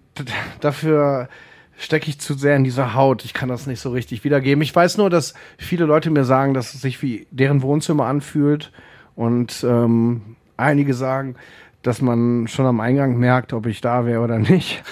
[0.60, 1.30] dafür
[1.78, 3.24] stecke ich zu sehr in dieser Haut.
[3.24, 4.62] Ich kann das nicht so richtig wiedergeben.
[4.62, 8.72] Ich weiß nur, dass viele Leute mir sagen, dass es sich wie deren Wohnzimmer anfühlt.
[9.16, 11.36] Und ähm, einige sagen,
[11.82, 14.84] dass man schon am Eingang merkt, ob ich da wäre oder nicht.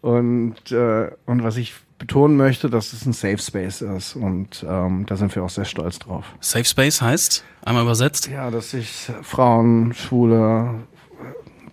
[0.00, 4.16] Und, äh, und was ich betonen möchte, dass es ein Safe Space ist.
[4.16, 6.24] Und ähm, da sind wir auch sehr stolz drauf.
[6.40, 8.28] Safe Space heißt, einmal übersetzt.
[8.28, 10.80] Ja, dass sich Frauen, Schwule,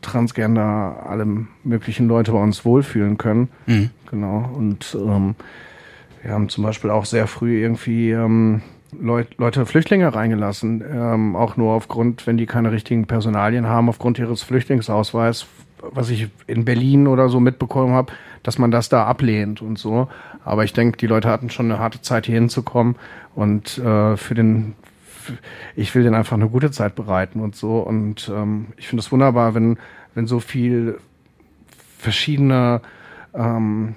[0.01, 1.25] Transgender, alle
[1.63, 3.49] möglichen Leute bei uns wohlfühlen können.
[3.65, 3.89] Mhm.
[4.11, 4.51] Genau.
[4.53, 5.35] Und ähm,
[6.21, 8.61] wir haben zum Beispiel auch sehr früh irgendwie ähm,
[8.97, 14.17] Leut, Leute, Flüchtlinge reingelassen, ähm, auch nur aufgrund, wenn die keine richtigen Personalien haben, aufgrund
[14.17, 15.45] ihres Flüchtlingsausweis,
[15.81, 20.07] was ich in Berlin oder so mitbekommen habe, dass man das da ablehnt und so.
[20.45, 22.95] Aber ich denke, die Leute hatten schon eine harte Zeit, hier hinzukommen
[23.35, 24.75] und äh, für den
[25.75, 27.79] ich will denen einfach eine gute Zeit bereiten und so.
[27.79, 29.77] Und ähm, ich finde es wunderbar, wenn,
[30.15, 30.99] wenn so viel
[31.97, 32.81] verschiedene,
[33.33, 33.95] ähm,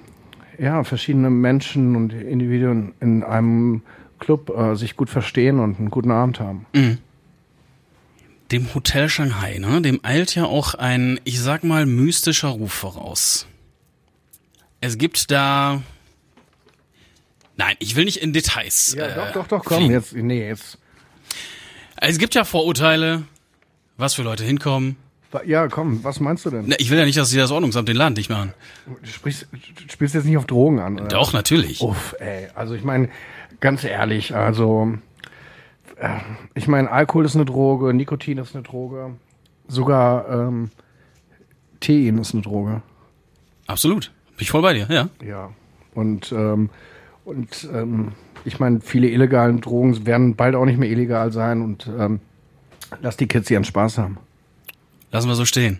[0.57, 3.81] ja, verschiedene Menschen und Individuen in einem
[4.21, 6.65] Club äh, sich gut verstehen und einen guten Abend haben.
[8.51, 13.47] Dem Hotel Shanghai, ne, dem eilt ja auch ein, ich sag mal, mystischer Ruf voraus.
[14.79, 15.81] Es gibt da.
[17.57, 18.95] Nein, ich will nicht in Details.
[18.97, 19.93] Ja, äh, doch, doch, doch, komm, fliegen.
[19.93, 20.77] jetzt, nee, jetzt.
[21.97, 23.23] Es gibt ja Vorurteile,
[23.97, 24.95] was für Leute hinkommen.
[25.45, 26.65] Ja, komm, was meinst du denn?
[26.67, 28.53] Na, ich will ja nicht, dass sie das Ordnungsamt den Laden dicht machen.
[28.85, 31.07] Du sprichst, du spielst jetzt nicht auf Drogen an, oder?
[31.07, 31.81] Doch, natürlich.
[31.81, 32.49] Uff, ey.
[32.53, 33.09] Also ich meine,
[33.61, 34.93] ganz ehrlich, also
[35.95, 36.17] äh,
[36.55, 39.11] ich meine, Alkohol ist eine Droge, Nikotin ist eine Droge,
[39.67, 40.71] sogar ähm,
[41.79, 42.81] Tein ist eine Droge.
[43.67, 44.11] Absolut.
[44.35, 45.09] Bin ich voll bei dir, ja.
[45.25, 45.51] Ja.
[45.93, 46.69] Und, ähm,
[47.23, 51.87] und ähm, ich meine, viele illegale Drogen werden bald auch nicht mehr illegal sein und
[51.97, 52.19] ähm,
[53.01, 54.17] lass die Kids ihren Spaß haben.
[55.11, 55.79] Lassen wir so stehen.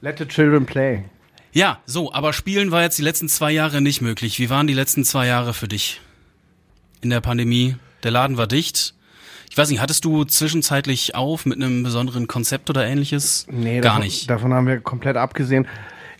[0.00, 1.04] Let the children play.
[1.52, 4.38] Ja, so, aber spielen war jetzt die letzten zwei Jahre nicht möglich.
[4.38, 6.00] Wie waren die letzten zwei Jahre für dich?
[7.00, 7.76] In der Pandemie?
[8.02, 8.94] Der Laden war dicht.
[9.50, 13.46] Ich weiß nicht, hattest du zwischenzeitlich auf mit einem besonderen Konzept oder ähnliches?
[13.50, 14.30] Nee, gar davon, nicht.
[14.30, 15.66] Davon haben wir komplett abgesehen.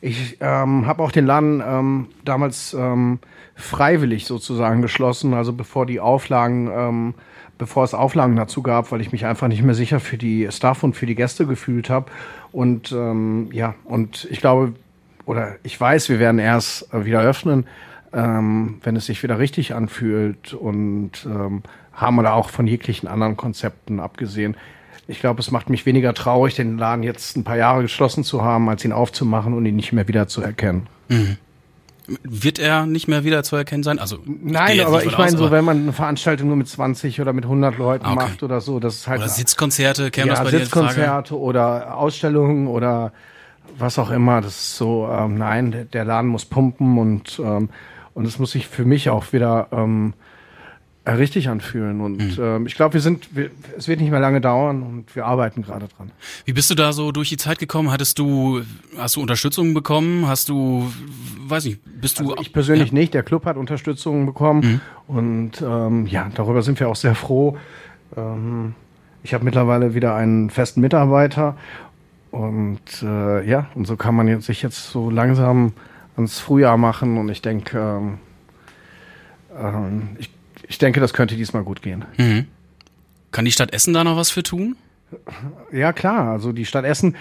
[0.01, 3.19] Ich ähm, habe auch den Laden ähm, damals ähm,
[3.55, 7.15] freiwillig sozusagen geschlossen, also bevor die Auflagen, ähm,
[7.59, 10.83] bevor es Auflagen dazu gab, weil ich mich einfach nicht mehr sicher für die Staff
[10.83, 12.11] und für die Gäste gefühlt habe.
[12.53, 14.75] Und ähm, ja, und ich glaube,
[15.25, 17.67] oder ich weiß, wir werden erst äh, wieder öffnen,
[18.17, 23.37] ähm, wenn es sich wieder richtig anfühlt und ähm, haben da auch von jeglichen anderen
[23.37, 24.57] Konzepten abgesehen.
[25.07, 28.43] Ich glaube, es macht mich weniger traurig, den Laden jetzt ein paar Jahre geschlossen zu
[28.43, 30.89] haben, als ihn aufzumachen und ihn nicht mehr wieder zu erkennen.
[32.23, 33.99] Wird er nicht mehr wieder zu erkennen sein?
[33.99, 37.45] Also, Nein, aber ich meine, so wenn man eine Veranstaltung nur mit 20 oder mit
[37.45, 38.25] 100 Leuten Ah, okay.
[38.25, 40.87] macht oder so, das ist halt Oder Sitzkonzerte, käme das ja, bei dir in Frage?
[40.89, 43.13] Sitzkonzerte oder Ausstellungen oder
[43.79, 44.41] was auch immer.
[44.41, 47.69] Das ist so, ähm, nein, der, der Laden muss pumpen und ähm,
[48.17, 50.15] und es muss sich für mich auch wieder ähm,
[51.05, 52.01] äh, richtig anfühlen.
[52.01, 52.43] Und Mhm.
[52.43, 55.61] ähm, ich glaube, wir sind, wir, es wird nicht mehr lange dauern und wir arbeiten
[55.61, 56.11] gerade dran.
[56.47, 57.91] Wie bist du da so durch die Zeit gekommen?
[57.93, 58.63] Hattest du,
[58.97, 60.27] hast du Unterstützung bekommen?
[60.27, 60.91] Hast du,
[61.47, 62.31] weiß nicht, bist du...
[62.31, 63.13] Also ich persönlich nicht.
[63.13, 67.59] Der Club hat Unterstützung bekommen und ähm, ja, darüber sind wir auch sehr froh.
[68.17, 68.75] Ähm,
[69.23, 71.55] ich habe mittlerweile wieder einen festen Mitarbeiter
[72.31, 75.75] und äh, ja, und so kann man jetzt, sich jetzt so langsam
[76.17, 78.19] ans Frühjahr machen und ich denke, ähm,
[79.59, 80.31] ähm, ich,
[80.69, 82.05] ich denke, das könnte diesmal gut gehen.
[82.17, 82.47] Mhm.
[83.31, 84.77] Kann die Stadt Essen da noch was für tun?
[85.73, 86.31] Ja, klar.
[86.31, 87.17] Also die Stadt Essen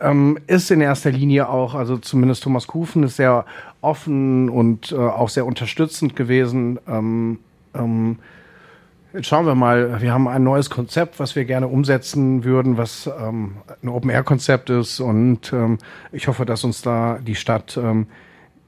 [0.00, 3.44] ähm, ist in erster Linie auch, also zumindest Thomas Kufen ist sehr
[3.80, 6.78] offen und äh, auch sehr unterstützend gewesen.
[6.88, 7.38] Ähm,
[7.74, 8.18] ähm,
[9.16, 10.02] Jetzt schauen wir mal.
[10.02, 15.00] Wir haben ein neues Konzept, was wir gerne umsetzen würden, was ähm, ein Open-Air-Konzept ist.
[15.00, 15.78] Und ähm,
[16.12, 18.08] ich hoffe, dass uns da die Stadt ähm,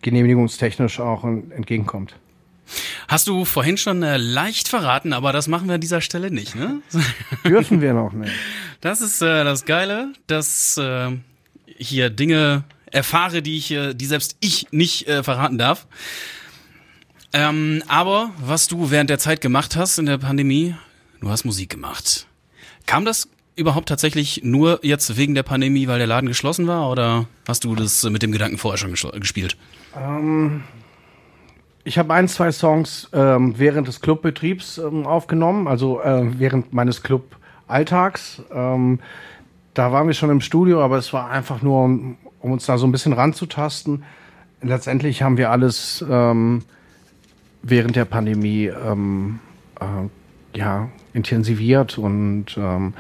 [0.03, 2.15] genehmigungstechnisch auch entgegenkommt.
[3.09, 6.55] Hast du vorhin schon äh, leicht verraten, aber das machen wir an dieser Stelle nicht,
[6.55, 6.83] ne?
[7.45, 8.33] Dürfen wir noch nicht.
[8.81, 11.11] Das ist äh, das Geile, dass äh,
[11.67, 15.87] hier Dinge erfahre, die ich, äh, die selbst ich nicht äh, verraten darf.
[17.33, 20.75] Ähm, aber was du während der Zeit gemacht hast in der Pandemie,
[21.21, 22.27] du hast Musik gemacht.
[22.87, 23.29] Kam das
[23.59, 27.75] überhaupt tatsächlich nur jetzt wegen der Pandemie, weil der Laden geschlossen war, oder hast du
[27.75, 29.57] das mit dem Gedanken vorher schon gespielt?
[29.97, 30.63] Ähm,
[31.85, 37.03] ich habe ein, zwei Songs ähm, während des Clubbetriebs ähm, aufgenommen, also äh, während meines
[37.03, 38.43] Club-Alltags.
[38.53, 39.01] Ähm,
[39.75, 42.79] da waren wir schon im Studio, aber es war einfach nur, um, um uns da
[42.79, 44.05] so ein bisschen ranzutasten.
[44.61, 46.63] Letztendlich haben wir alles ähm,
[47.63, 49.39] während der Pandemie ähm,
[49.81, 52.95] äh, ja, intensiviert und ähm,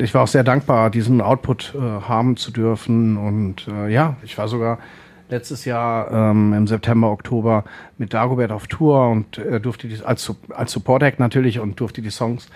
[0.00, 3.16] ich war auch sehr dankbar, diesen Output äh, haben zu dürfen.
[3.16, 4.78] Und äh, ja, ich war sogar
[5.28, 7.64] letztes Jahr ähm, im September, Oktober
[7.98, 12.02] mit Dagobert auf Tour und äh, durfte die als, als Support Act natürlich und durfte
[12.02, 12.48] die Songs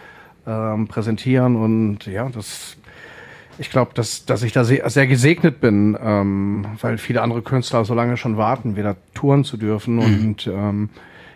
[0.46, 1.57] ähm, präsentieren.
[1.57, 2.76] Und ja, das
[3.59, 7.85] ich glaube, dass, dass ich da sehr, sehr gesegnet bin, ähm, weil viele andere Künstler
[7.85, 9.96] so lange schon warten, wieder touren zu dürfen.
[9.96, 10.02] Mhm.
[10.02, 10.88] Und ähm,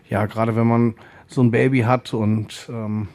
[0.08, 0.94] ja, gerade wenn man
[1.28, 3.08] so ein Baby hat und ähm,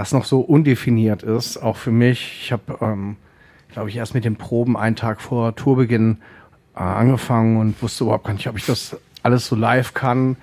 [0.00, 2.40] das noch so undefiniert ist, auch für mich.
[2.44, 3.16] Ich habe, ähm,
[3.70, 6.16] glaube ich, erst mit den Proben einen Tag vor Tourbeginn
[6.74, 10.38] äh, angefangen und wusste überhaupt gar nicht, ob ich das alles so live kann,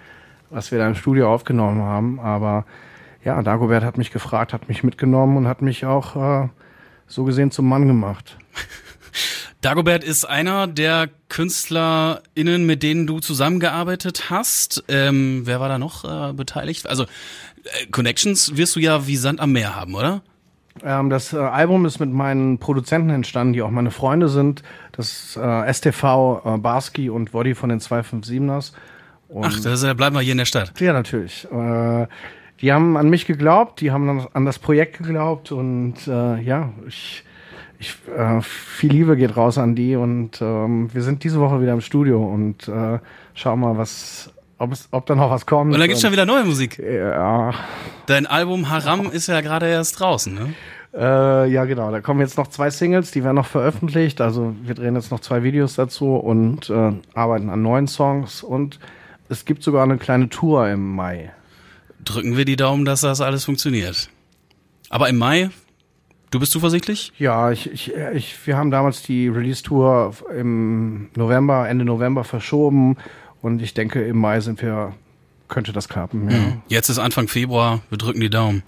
[0.52, 2.20] was wir da im Studio aufgenommen haben.
[2.20, 2.66] Aber
[3.24, 6.50] ja, Dagobert hat mich gefragt, hat mich mitgenommen und hat mich auch äh,
[7.08, 8.38] so gesehen zum Mann gemacht.
[9.62, 14.84] Dagobert ist einer der KünstlerInnen, mit denen du zusammengearbeitet hast.
[14.88, 16.86] Ähm, wer war da noch äh, beteiligt?
[16.86, 17.08] Also
[17.92, 20.22] Connections wirst du ja wie Sand am Meer haben, oder?
[20.84, 24.64] Ähm, das äh, Album ist mit meinen Produzenten entstanden, die auch meine Freunde sind.
[24.92, 28.74] Das äh, STV, äh, Barski und Woddy von den 257ers.
[29.30, 30.80] Und Ach, das äh, bleiben wir hier in der Stadt.
[30.80, 31.48] Ja, natürlich.
[31.52, 32.08] Äh,
[32.62, 37.24] die haben an mich geglaubt, die haben an das Projekt geglaubt und äh, ja, ich,
[37.78, 41.74] ich äh, viel Liebe geht raus an die und ähm, wir sind diese Woche wieder
[41.74, 43.00] im Studio und äh,
[43.36, 45.74] schauen mal, was ob, es, ob da noch was kommt.
[45.74, 46.80] Und da gibt's schon wieder neue Musik.
[46.80, 47.54] Ja.
[48.06, 50.54] Dein Album Haram ist ja gerade erst draußen, ne?
[50.94, 51.92] Äh, ja, genau.
[51.92, 54.20] Da kommen jetzt noch zwei Singles, die werden noch veröffentlicht.
[54.22, 58.42] Also wir drehen jetzt noch zwei Videos dazu und äh, arbeiten an neuen Songs.
[58.42, 58.80] Und
[59.30, 61.32] es gibt sogar eine kleine Tour im Mai.
[62.04, 64.10] Drücken wir die Daumen, dass das alles funktioniert.
[64.90, 65.50] Aber im Mai,
[66.32, 67.12] du bist zuversichtlich?
[67.20, 72.98] Ja, ich, ich, ich, wir haben damals die Release-Tour im November, Ende November verschoben
[73.42, 74.94] und ich denke, im Mai sind wir,
[75.48, 76.30] könnte das klappen.
[76.30, 76.38] Ja.
[76.38, 76.62] Hm.
[76.68, 78.64] Jetzt ist Anfang Februar, wir drücken die Daumen.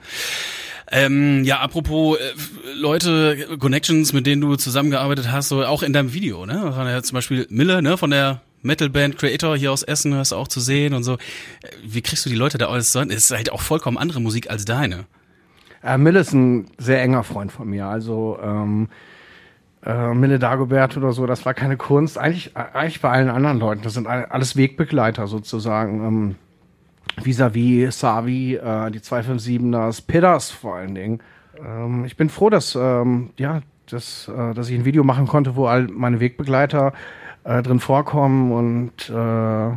[0.91, 2.21] Ähm, ja, apropos äh,
[2.73, 6.73] Leute, Connections, mit denen du zusammengearbeitet hast, so auch in deinem Video, ne?
[6.75, 10.35] War ja zum Beispiel Mille, ne, von der Metalband Creator hier aus Essen, hast du
[10.35, 11.17] auch zu sehen und so.
[11.85, 13.01] Wie kriegst du die Leute da alles so?
[13.01, 15.05] Es ist halt auch vollkommen andere Musik als deine.
[15.83, 17.85] Äh, Mille ist ein sehr enger Freund von mir.
[17.85, 18.89] Also ähm,
[19.85, 22.17] äh, Mille Dagobert oder so, das war keine Kunst.
[22.17, 23.81] Eigentlich, eigentlich bei allen anderen Leuten.
[23.83, 26.05] Das sind alles Wegbegleiter sozusagen.
[26.05, 26.35] Ähm,
[27.23, 31.19] Vis-a-vis, Savi, äh, die 257ers, Pidders vor allen Dingen.
[31.57, 35.55] Ähm, ich bin froh, dass, ähm, ja, dass, äh, dass ich ein Video machen konnte,
[35.55, 36.93] wo all meine Wegbegleiter
[37.43, 39.71] äh, drin vorkommen und äh,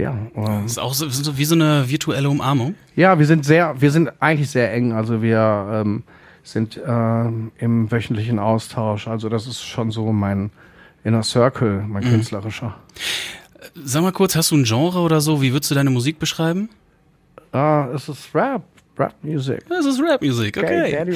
[0.00, 0.16] ja.
[0.34, 2.74] Das ist auch so, wie so eine virtuelle Umarmung.
[2.96, 4.92] Ja, wir sind sehr, wir sind eigentlich sehr eng.
[4.92, 6.04] Also wir ähm,
[6.42, 9.08] sind äh, im wöchentlichen Austausch.
[9.08, 10.50] Also das ist schon so mein
[11.04, 12.10] Inner Circle, mein mhm.
[12.10, 12.76] künstlerischer.
[13.74, 15.42] Sag mal kurz, hast du ein Genre oder so?
[15.42, 16.68] Wie würdest du deine Musik beschreiben?
[17.52, 18.62] Uh, es ist Rap.
[18.98, 19.60] Rap Music.
[19.70, 20.94] Es ist Rap Music, okay.
[20.94, 21.08] Rap.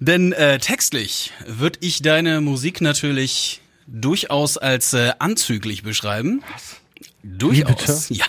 [0.00, 6.42] Denn äh, textlich würde ich deine Musik natürlich durchaus als äh, anzüglich beschreiben.
[6.52, 6.80] Was?
[7.26, 8.10] Durchaus.
[8.16, 8.26] Ja.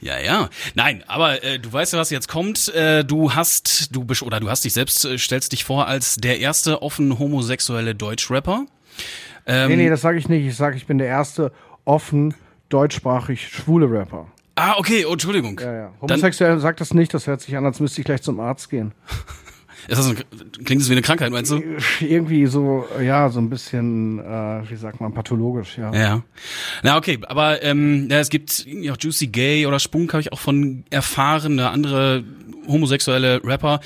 [0.00, 0.48] Ja, ja.
[0.74, 2.74] Nein, aber äh, du weißt ja, was jetzt kommt.
[2.74, 6.16] Äh, du hast, du bist, oder du hast dich selbst, äh, stellst dich vor als
[6.16, 8.66] der erste offen homosexuelle Deutschrapper.
[9.46, 10.44] Ähm, nee, nee, das sage ich nicht.
[10.44, 11.52] Ich sage, ich bin der erste
[11.84, 12.34] offen
[12.68, 14.26] deutschsprachig schwule Rapper.
[14.56, 15.58] Ah, okay, oh, Entschuldigung.
[15.60, 15.92] Ja, ja.
[16.00, 18.70] Homosexuell Dann, sagt das nicht, das hört sich an, als müsste ich gleich zum Arzt
[18.70, 18.92] gehen.
[19.88, 20.16] Ist das ein,
[20.64, 21.62] klingt das wie eine Krankheit, meinst du?
[22.00, 25.92] Irgendwie so, ja, so ein bisschen, äh, wie sagt man, pathologisch, ja.
[25.94, 26.22] Ja.
[26.82, 30.38] Na, okay, aber ähm, ja, es gibt auch Juicy Gay oder Spunk, habe ich auch
[30.38, 32.22] von erfahren, eine andere
[32.66, 33.80] homosexuelle Rapper.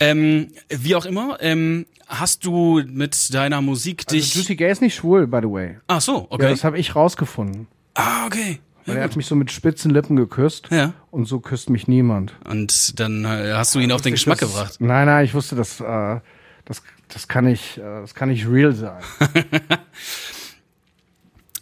[0.00, 4.34] Ähm, wie auch immer, ähm, hast du mit deiner Musik also dich...
[4.34, 5.76] Juicy Gay ist nicht schwul, by the way.
[5.86, 6.44] Ach so, okay.
[6.44, 7.66] Ja, das habe ich rausgefunden.
[7.92, 8.58] Ah, okay.
[8.86, 10.68] Weil er hat mich so mit spitzen Lippen geküsst.
[10.70, 10.94] Ja.
[11.10, 12.34] Und so küsst mich niemand.
[12.44, 14.76] Und dann äh, hast du ihn auf den Geschmack das, gebracht.
[14.80, 16.20] Nein, nein, ich wusste, dass äh,
[16.64, 19.02] das, das kann nicht, äh, das kann nicht real sein.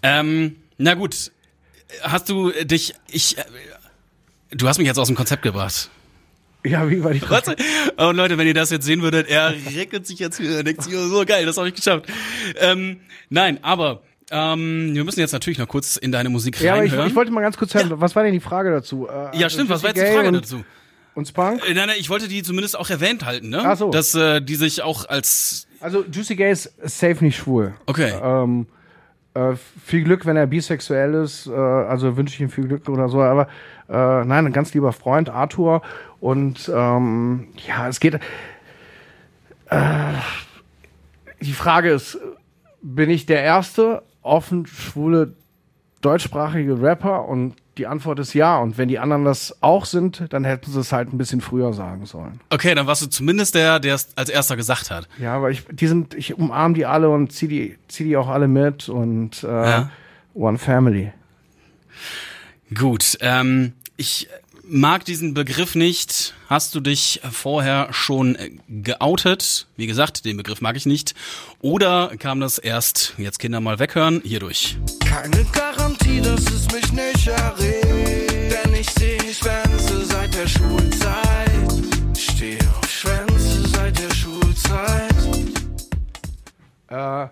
[0.03, 1.31] Ähm, na gut,
[2.03, 3.45] hast du dich, ich, äh,
[4.51, 5.91] du hast mich jetzt aus dem Konzept gebracht.
[6.65, 7.49] ja, wie war die Was?
[7.97, 10.95] Und Leute, wenn ihr das jetzt sehen würdet, er reckelt sich jetzt wieder, denkt sich,
[10.95, 12.07] oh, so geil, das habe ich geschafft.
[12.57, 16.85] Ähm, nein, aber ähm, wir müssen jetzt natürlich noch kurz in deine Musik Ja, aber
[16.85, 17.09] ich, reinhören.
[17.11, 19.09] ich wollte mal ganz kurz hören, was war denn die Frage dazu?
[19.09, 20.65] Äh, ja, stimmt, was war jetzt die Frage dazu?
[21.15, 21.69] Und Spunk?
[21.69, 23.63] Äh, Nein, nein, ich wollte die zumindest auch erwähnt halten, ne?
[23.65, 23.91] Ach so.
[23.91, 27.75] Dass äh, die sich auch als Also Juicy Gay ist safe nicht schwul.
[27.87, 28.13] Okay.
[28.23, 28.67] Ähm,
[29.35, 31.47] äh, viel Glück, wenn er bisexuell ist.
[31.47, 33.21] Äh, also wünsche ich ihm viel Glück oder so.
[33.23, 33.49] Aber
[33.89, 35.83] äh, nein, ein ganz lieber Freund, Arthur.
[36.21, 38.15] Und ähm, ja, es geht.
[39.69, 40.13] Äh,
[41.41, 42.19] die Frage ist,
[42.83, 45.35] bin ich der erste offen schwule
[46.01, 47.27] deutschsprachige Rapper?
[47.29, 48.59] Und die Antwort ist ja.
[48.59, 51.73] Und wenn die anderen das auch sind, dann hätten sie es halt ein bisschen früher
[51.73, 52.41] sagen sollen.
[52.51, 55.09] Okay, dann warst du zumindest der, der es als erster gesagt hat.
[55.19, 58.29] Ja, aber ich, die sind, ich umarme die alle und zieh die, zieh die auch
[58.29, 59.91] alle mit und äh, Ja.
[60.35, 61.13] One Family.
[62.75, 64.29] Gut, ähm, ich
[64.71, 66.35] mag diesen Begriff nicht.
[66.49, 69.67] Hast du dich vorher schon äh, geoutet?
[69.77, 71.15] Wie gesagt, den Begriff mag ich nicht.
[71.61, 74.79] Oder kam das erst, jetzt Kinder mal weghören, hierdurch?
[75.05, 78.65] Keine Garantie, dass es mich nicht erregt.
[78.65, 81.51] Denn ich seh Schwänze seit der Schulzeit.
[82.17, 85.15] Steh auf Schwänze seit der Schulzeit.
[86.89, 87.29] Äh,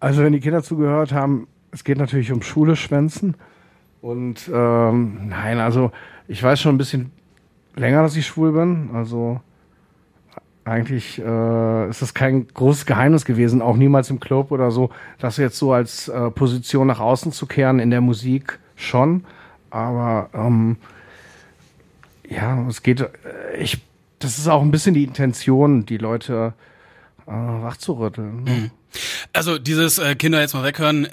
[0.00, 3.36] also wenn die Kinder zugehört haben, es geht natürlich um Schule schwänzen.
[4.02, 5.90] Und ähm, nein, also
[6.28, 7.12] ich weiß schon ein bisschen
[7.74, 8.90] länger, dass ich schwul bin.
[8.94, 9.40] Also
[10.64, 15.36] eigentlich äh, ist das kein großes Geheimnis gewesen, auch niemals im Club oder so, das
[15.36, 19.24] jetzt so als äh, Position nach außen zu kehren in der Musik schon.
[19.70, 20.76] Aber ähm,
[22.28, 23.08] ja, es geht, äh,
[23.58, 23.80] ich,
[24.18, 26.54] das ist auch ein bisschen die Intention, die Leute
[27.26, 28.42] äh, wachzurütteln.
[28.42, 28.70] ne?
[29.32, 31.08] Also dieses äh, Kinder jetzt mal weghören,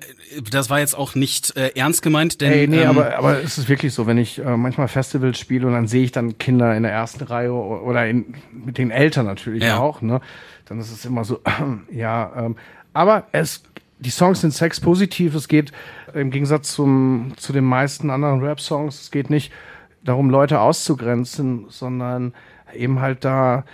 [0.51, 3.57] das war jetzt auch nicht äh, ernst gemeint, denn Ey, nee, ähm, aber, aber es
[3.57, 6.75] ist wirklich so, wenn ich äh, manchmal Festivals spiele und dann sehe ich dann Kinder
[6.75, 9.79] in der ersten Reihe oder in, mit den Eltern natürlich Ja.
[9.79, 10.21] auch, ne?
[10.65, 11.41] Dann ist es immer so,
[11.91, 12.55] ja, ähm,
[12.93, 13.63] aber es,
[13.99, 15.71] die Songs sind sexpositiv, es geht
[16.13, 19.51] im Gegensatz zum, zu den meisten anderen Rap-Songs, es geht nicht
[20.03, 22.33] darum, Leute auszugrenzen, sondern
[22.75, 23.65] eben halt da,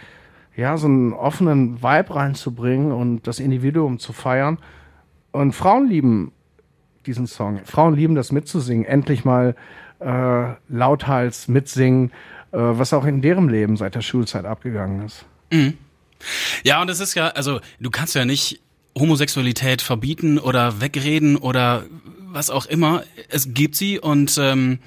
[0.59, 4.57] ja, so einen offenen Vibe reinzubringen und das Individuum zu feiern.
[5.31, 6.31] Und Frauen lieben
[7.05, 7.61] diesen Song.
[7.63, 9.55] Frauen lieben das mitzusingen, endlich mal
[9.99, 12.11] äh, lauthals mitsingen,
[12.51, 15.25] äh, was auch in deren Leben seit der Schulzeit abgegangen ist.
[16.63, 18.61] Ja, und es ist ja, also du kannst ja nicht
[18.97, 21.83] Homosexualität verbieten oder wegreden oder
[22.27, 23.03] was auch immer.
[23.29, 24.79] Es gibt sie und ähm,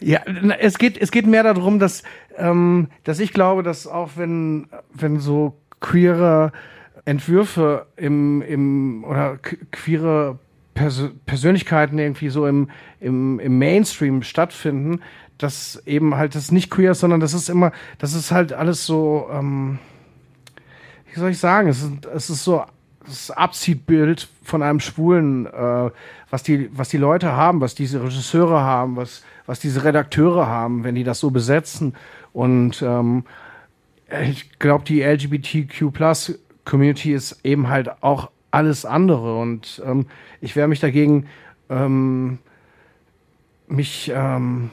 [0.00, 0.20] Ja,
[0.60, 2.02] es geht, es geht mehr darum, dass,
[2.38, 6.52] ähm, dass ich glaube, dass auch wenn, wenn so queere
[7.04, 10.38] Entwürfe im, im oder que- queere
[10.74, 12.70] Pers Persönlichkeiten irgendwie so im,
[13.00, 15.00] im, im Mainstream stattfinden,
[15.38, 18.86] dass eben halt das nicht queer ist, sondern das ist immer, das ist halt alles
[18.86, 19.78] so, ähm,
[21.12, 22.64] wie soll ich sagen, es ist, es ist so
[23.06, 25.90] das Abziehbild von einem Schwulen, äh,
[26.30, 30.84] was die, was die Leute haben, was diese Regisseure haben, was, was diese Redakteure haben,
[30.84, 31.94] wenn die das so besetzen.
[32.38, 33.24] Und ähm,
[34.22, 35.92] ich glaube, die LGBTQ
[36.64, 39.40] Community ist eben halt auch alles andere.
[39.40, 40.06] Und ähm,
[40.40, 41.26] ich wehre mich dagegen,
[41.68, 42.38] ähm,
[43.66, 44.70] mich ähm,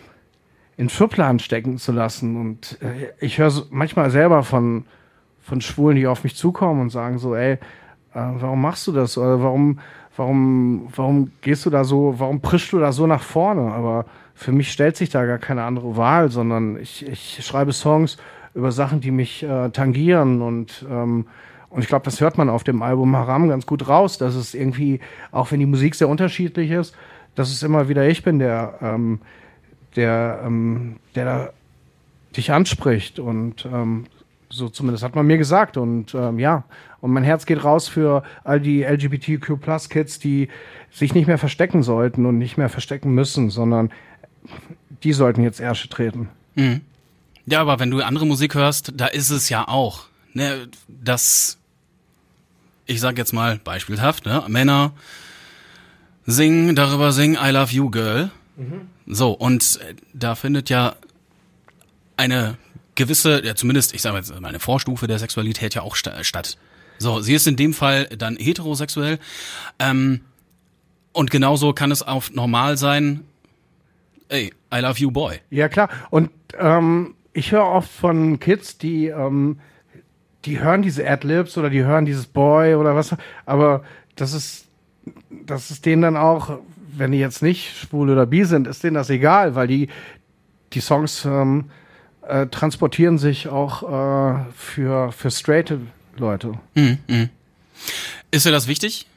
[0.78, 2.39] in Schubladen stecken zu lassen.
[2.39, 4.86] Und äh, ich höre manchmal selber von,
[5.41, 7.58] von Schwulen, die auf mich zukommen und sagen so, ey, äh,
[8.13, 9.17] warum machst du das?
[9.17, 9.80] Oder warum,
[10.15, 13.73] warum, warum gehst du da so, warum prischst du da so nach vorne?
[13.73, 18.17] Aber für mich stellt sich da gar keine andere Wahl, sondern ich, ich schreibe Songs
[18.53, 21.25] über Sachen, die mich äh, tangieren und ähm,
[21.75, 24.53] und ich glaube, das hört man auf dem Album Haram ganz gut raus, dass es
[24.53, 25.01] irgendwie,
[25.33, 26.95] auch wenn die Musik sehr unterschiedlich ist,
[27.35, 29.19] dass es immer wieder ich bin, der, ähm,
[29.97, 31.49] der, ähm, der da
[32.37, 33.19] dich anspricht.
[33.19, 34.05] Und ähm,
[34.49, 35.75] so zumindest hat man mir gesagt.
[35.75, 36.63] Und ähm, ja,
[37.01, 40.47] und mein Herz geht raus für all die LGBTQ-Plus-Kids, die
[40.91, 43.91] sich nicht mehr verstecken sollten und nicht mehr verstecken müssen, sondern
[45.03, 46.29] die sollten jetzt Ärsche treten.
[47.45, 51.57] ja, aber wenn du andere Musik hörst, da ist es ja auch, ne, dass
[52.87, 54.93] ich sag jetzt mal beispielhaft, ne, Männer
[56.25, 58.31] singen darüber singen I love you girl.
[59.05, 60.95] So und äh, da findet ja
[62.17, 62.57] eine
[62.95, 66.57] gewisse, ja zumindest, ich sage jetzt mal eine Vorstufe der Sexualität ja auch sta- statt.
[66.97, 69.19] So, sie ist in dem Fall dann heterosexuell.
[69.79, 70.21] Ähm,
[71.11, 73.25] Und genauso kann es auch normal sein,
[74.30, 75.39] ey, I love you, boy.
[75.49, 75.89] Ja, klar.
[76.09, 79.59] Und ähm, ich höre oft von Kids, die, ähm,
[80.45, 83.15] die hören diese Adlibs oder die hören dieses Boy oder was,
[83.45, 83.84] aber
[84.15, 84.67] das ist,
[85.30, 86.59] das ist denen dann auch,
[86.95, 89.89] wenn die jetzt nicht schwul oder bi sind, ist denen das egal, weil die,
[90.73, 91.65] die Songs ähm,
[92.28, 95.82] äh, transportieren sich auch äh, für, für straighte
[96.17, 96.53] Leute.
[98.32, 99.07] Ist dir das wichtig?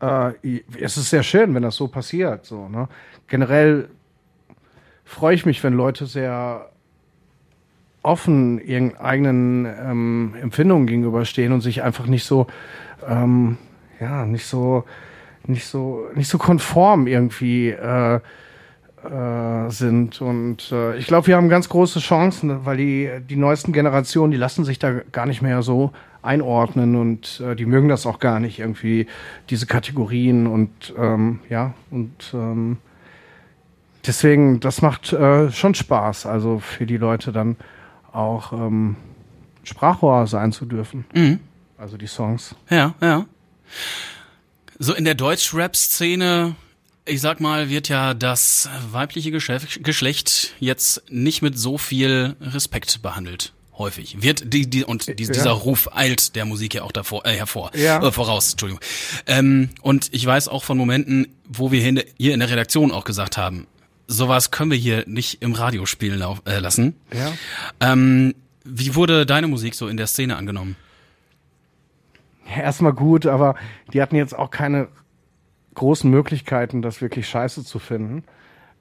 [0.00, 2.44] äh, es ist sehr schön, wenn das so passiert.
[2.44, 2.88] So, ne?
[3.28, 3.88] Generell
[5.06, 6.68] freue ich mich, wenn Leute sehr
[8.02, 12.46] offen ihren eigenen ähm, Empfindungen gegenüberstehen und sich einfach nicht so,
[13.08, 13.56] ähm,
[13.98, 14.84] ja, nicht so,
[15.46, 20.20] nicht so, nicht so konform irgendwie äh, äh, sind.
[20.20, 24.38] Und äh, ich glaube, wir haben ganz große Chancen, weil die, die neuesten Generationen, die
[24.38, 25.92] lassen sich da gar nicht mehr so
[26.22, 29.06] einordnen und äh, die mögen das auch gar nicht, irgendwie
[29.50, 32.78] diese Kategorien und ähm, ja, und ähm,
[34.06, 37.56] deswegen, das macht äh, schon Spaß, also für die Leute dann
[38.12, 38.96] auch ähm,
[39.64, 41.04] Sprachrohr sein zu dürfen.
[41.78, 42.54] Also die Songs.
[42.70, 43.26] Ja, ja.
[44.78, 46.54] So in der Deutsch-Rap-Szene,
[47.04, 53.52] ich sag mal, wird ja das weibliche Geschlecht jetzt nicht mit so viel Respekt behandelt.
[53.78, 54.22] Häufig.
[54.22, 57.70] Wird die, die, und die, dieser Ruf eilt der Musik ja auch davor, äh, hervor,
[57.74, 58.02] Ja.
[58.02, 58.80] äh, voraus, Entschuldigung.
[59.26, 61.82] Ähm, und ich weiß auch von Momenten, wo wir
[62.16, 63.66] hier in der Redaktion auch gesagt haben,
[64.06, 66.96] sowas können wir hier nicht im Radio spielen äh, lassen.
[67.12, 67.32] Ja.
[67.80, 68.34] Ähm,
[68.64, 70.76] wie wurde deine Musik so in der Szene angenommen?
[72.48, 73.56] Ja, erstmal gut, aber
[73.92, 74.88] die hatten jetzt auch keine
[75.74, 78.24] großen Möglichkeiten, das wirklich scheiße zu finden.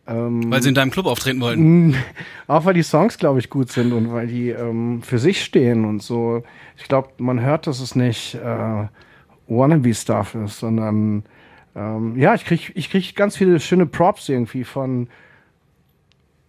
[0.07, 1.95] Weil sie in deinem Club auftreten wollten.
[2.47, 5.83] Auch weil die Songs, glaube ich, gut sind und weil die ähm, für sich stehen
[5.83, 6.43] und so.
[6.77, 8.87] Ich glaube, man hört, dass es nicht äh,
[9.47, 11.23] Wannabe-Stuff ist, sondern
[11.75, 15.07] ähm, ja, ich krieg, ich krieg ganz viele schöne Props irgendwie von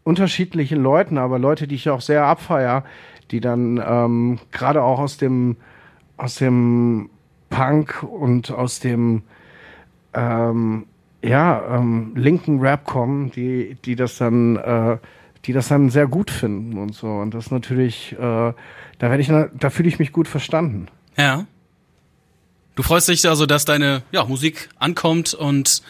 [0.04, 2.84] unterschiedlichen Leuten, aber Leute, die ich auch sehr abfeier,
[3.30, 5.56] die dann ähm, gerade auch aus dem
[6.16, 7.10] aus dem
[7.50, 9.22] Punk und aus dem
[10.14, 10.86] ähm,
[11.22, 14.98] ja, ähm, linken Rap kommen, die, die das dann, äh,
[15.44, 17.08] die das dann sehr gut finden und so.
[17.08, 18.54] Und das natürlich, äh, da
[19.00, 20.88] werde ich, da fühle ich mich gut verstanden.
[21.16, 21.46] Ja.
[22.76, 25.82] Du freust dich also, dass deine ja, Musik ankommt und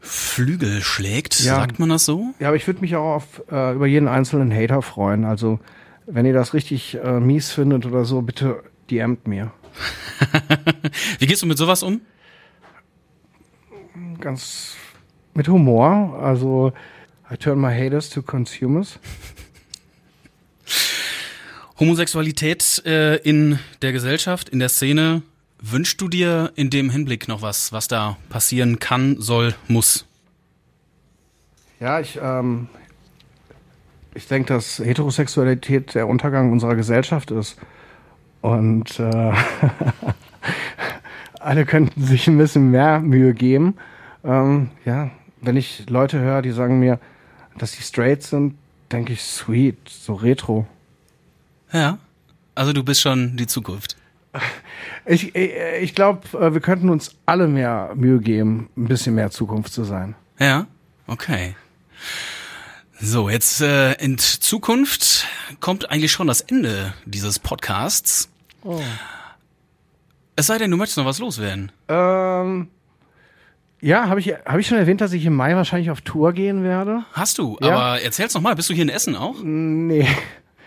[0.00, 1.56] Flügel schlägt, Ja.
[1.56, 2.34] sagt man das so?
[2.38, 5.24] Ja, aber ich würde mich auch auf, äh, über jeden einzelnen Hater freuen.
[5.24, 5.58] Also,
[6.06, 9.50] wenn ihr das richtig äh, mies findet oder so, bitte DMt mir.
[11.18, 12.00] Wie gehst du mit sowas um?
[14.20, 14.74] Ganz
[15.34, 16.18] mit Humor.
[16.22, 16.72] Also,
[17.30, 18.98] I turn my haters to consumers.
[21.80, 25.22] Homosexualität äh, in der Gesellschaft, in der Szene,
[25.60, 30.06] wünschst du dir in dem Hinblick noch was, was da passieren kann, soll, muss?
[31.80, 32.68] Ja, ich, ähm,
[34.14, 37.56] ich denke, dass Heterosexualität der Untergang unserer Gesellschaft ist.
[38.40, 39.32] Und äh,
[41.40, 43.76] alle könnten sich ein bisschen mehr Mühe geben.
[44.24, 46.98] Ähm, ja, wenn ich Leute höre, die sagen mir,
[47.56, 48.54] dass sie straight sind,
[48.90, 50.66] denke ich, sweet, so retro.
[51.72, 51.98] Ja.
[52.54, 53.97] Also du bist schon die Zukunft.
[55.10, 59.72] Ich, ich, ich glaube, wir könnten uns alle mehr Mühe geben, ein bisschen mehr Zukunft
[59.72, 60.14] zu sein.
[60.38, 60.66] Ja,
[61.06, 61.56] okay.
[63.00, 65.26] So, jetzt äh, in Zukunft
[65.60, 68.28] kommt eigentlich schon das Ende dieses Podcasts.
[70.36, 71.72] Es sei denn, du möchtest noch was loswerden.
[71.88, 72.68] Ähm,
[73.80, 76.64] ja, habe ich, hab ich schon erwähnt, dass ich im Mai wahrscheinlich auf Tour gehen
[76.64, 77.04] werde?
[77.12, 77.68] Hast du, Ja.
[77.70, 78.54] aber erzähl's noch mal.
[78.56, 79.36] Bist du hier in Essen auch?
[79.42, 80.06] Nee.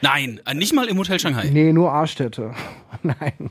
[0.01, 1.49] Nein, äh, nicht mal im Hotel Shanghai.
[1.51, 2.53] Nee, nur A-Städte.
[3.19, 3.49] Nein.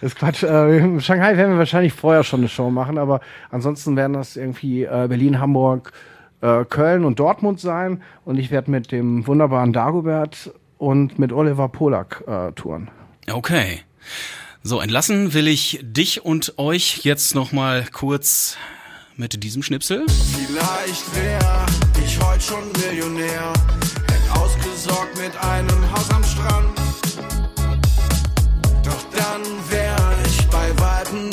[0.00, 0.42] Das ist Quatsch.
[0.42, 3.20] Äh, in Shanghai werden wir wahrscheinlich vorher schon eine Show machen, aber
[3.50, 5.92] ansonsten werden das irgendwie äh, Berlin, Hamburg,
[6.40, 8.02] äh, Köln und Dortmund sein.
[8.24, 12.90] Und ich werde mit dem wunderbaren Dagobert und mit Oliver Polak äh, touren.
[13.30, 13.80] Okay.
[14.62, 18.58] So, entlassen will ich dich und euch jetzt noch mal kurz
[19.16, 20.04] mit diesem Schnipsel.
[20.08, 21.66] Vielleicht wär
[22.04, 23.52] ich heute schon Millionär.
[24.10, 26.79] Hätt ausgesorgt mit einem Haus am Strand.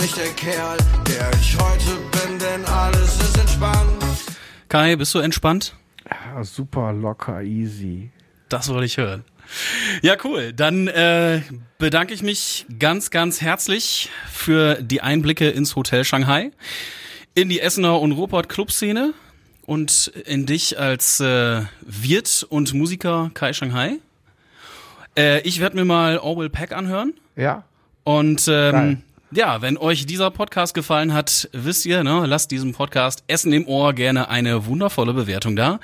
[0.07, 4.01] Nicht der Kerl, der ich heute bin, denn alles ist entspannt.
[4.69, 5.75] Kai, bist du entspannt?
[6.09, 8.09] Ja, super locker, easy.
[8.47, 9.25] Das wollte ich hören.
[10.01, 10.53] Ja, cool.
[10.53, 11.41] Dann äh,
[11.77, 16.51] bedanke ich mich ganz, ganz herzlich für die Einblicke ins Hotel Shanghai,
[17.35, 19.13] in die Essener und Ruhrpott Clubszene
[19.65, 23.97] und in dich als äh, Wirt und Musiker Kai Shanghai.
[25.17, 27.65] Äh, ich werde mir mal Orwell Pack anhören Ja.
[28.05, 29.03] und ähm.
[29.29, 33.67] Ja, wenn euch dieser Podcast gefallen hat, wisst ihr, ne, lasst diesem Podcast Essen im
[33.67, 35.81] Ohr gerne eine wundervolle Bewertung da.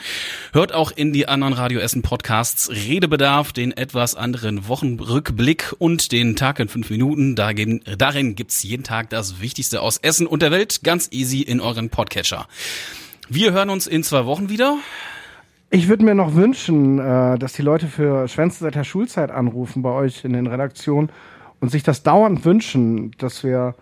[0.53, 6.37] Hört auch in die anderen Radio Essen Podcasts Redebedarf, den etwas anderen Wochenrückblick und den
[6.37, 7.35] Tag in fünf Minuten.
[7.35, 11.41] Da geben, darin gibt's jeden Tag das Wichtigste aus Essen und der Welt ganz easy
[11.41, 12.47] in euren Podcatcher.
[13.27, 14.77] Wir hören uns in zwei Wochen wieder.
[15.69, 19.81] Ich würde mir noch wünschen, äh, dass die Leute für Schwänze seit der Schulzeit anrufen
[19.81, 21.09] bei euch in den Redaktionen
[21.63, 23.73] und sich das dauernd wünschen, dass wir,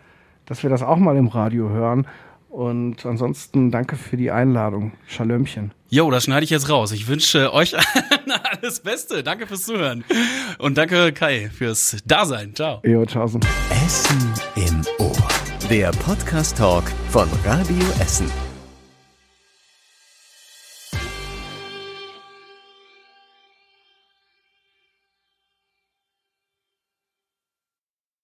[0.46, 2.06] dass wir das auch mal im Radio hören.
[2.48, 4.92] Und ansonsten danke für die Einladung.
[5.08, 5.72] Schalömchen.
[5.90, 6.92] Jo, das schneide ich jetzt raus.
[6.92, 7.76] Ich wünsche euch
[8.62, 9.24] alles Beste.
[9.24, 10.04] Danke fürs Zuhören.
[10.60, 12.54] Und danke Kai fürs Dasein.
[12.54, 12.82] Ciao.
[12.86, 13.42] Jo, tschaußen.
[13.84, 15.18] Essen im Ohr.
[15.72, 18.51] Der Podcast-Talk von Radio Essen.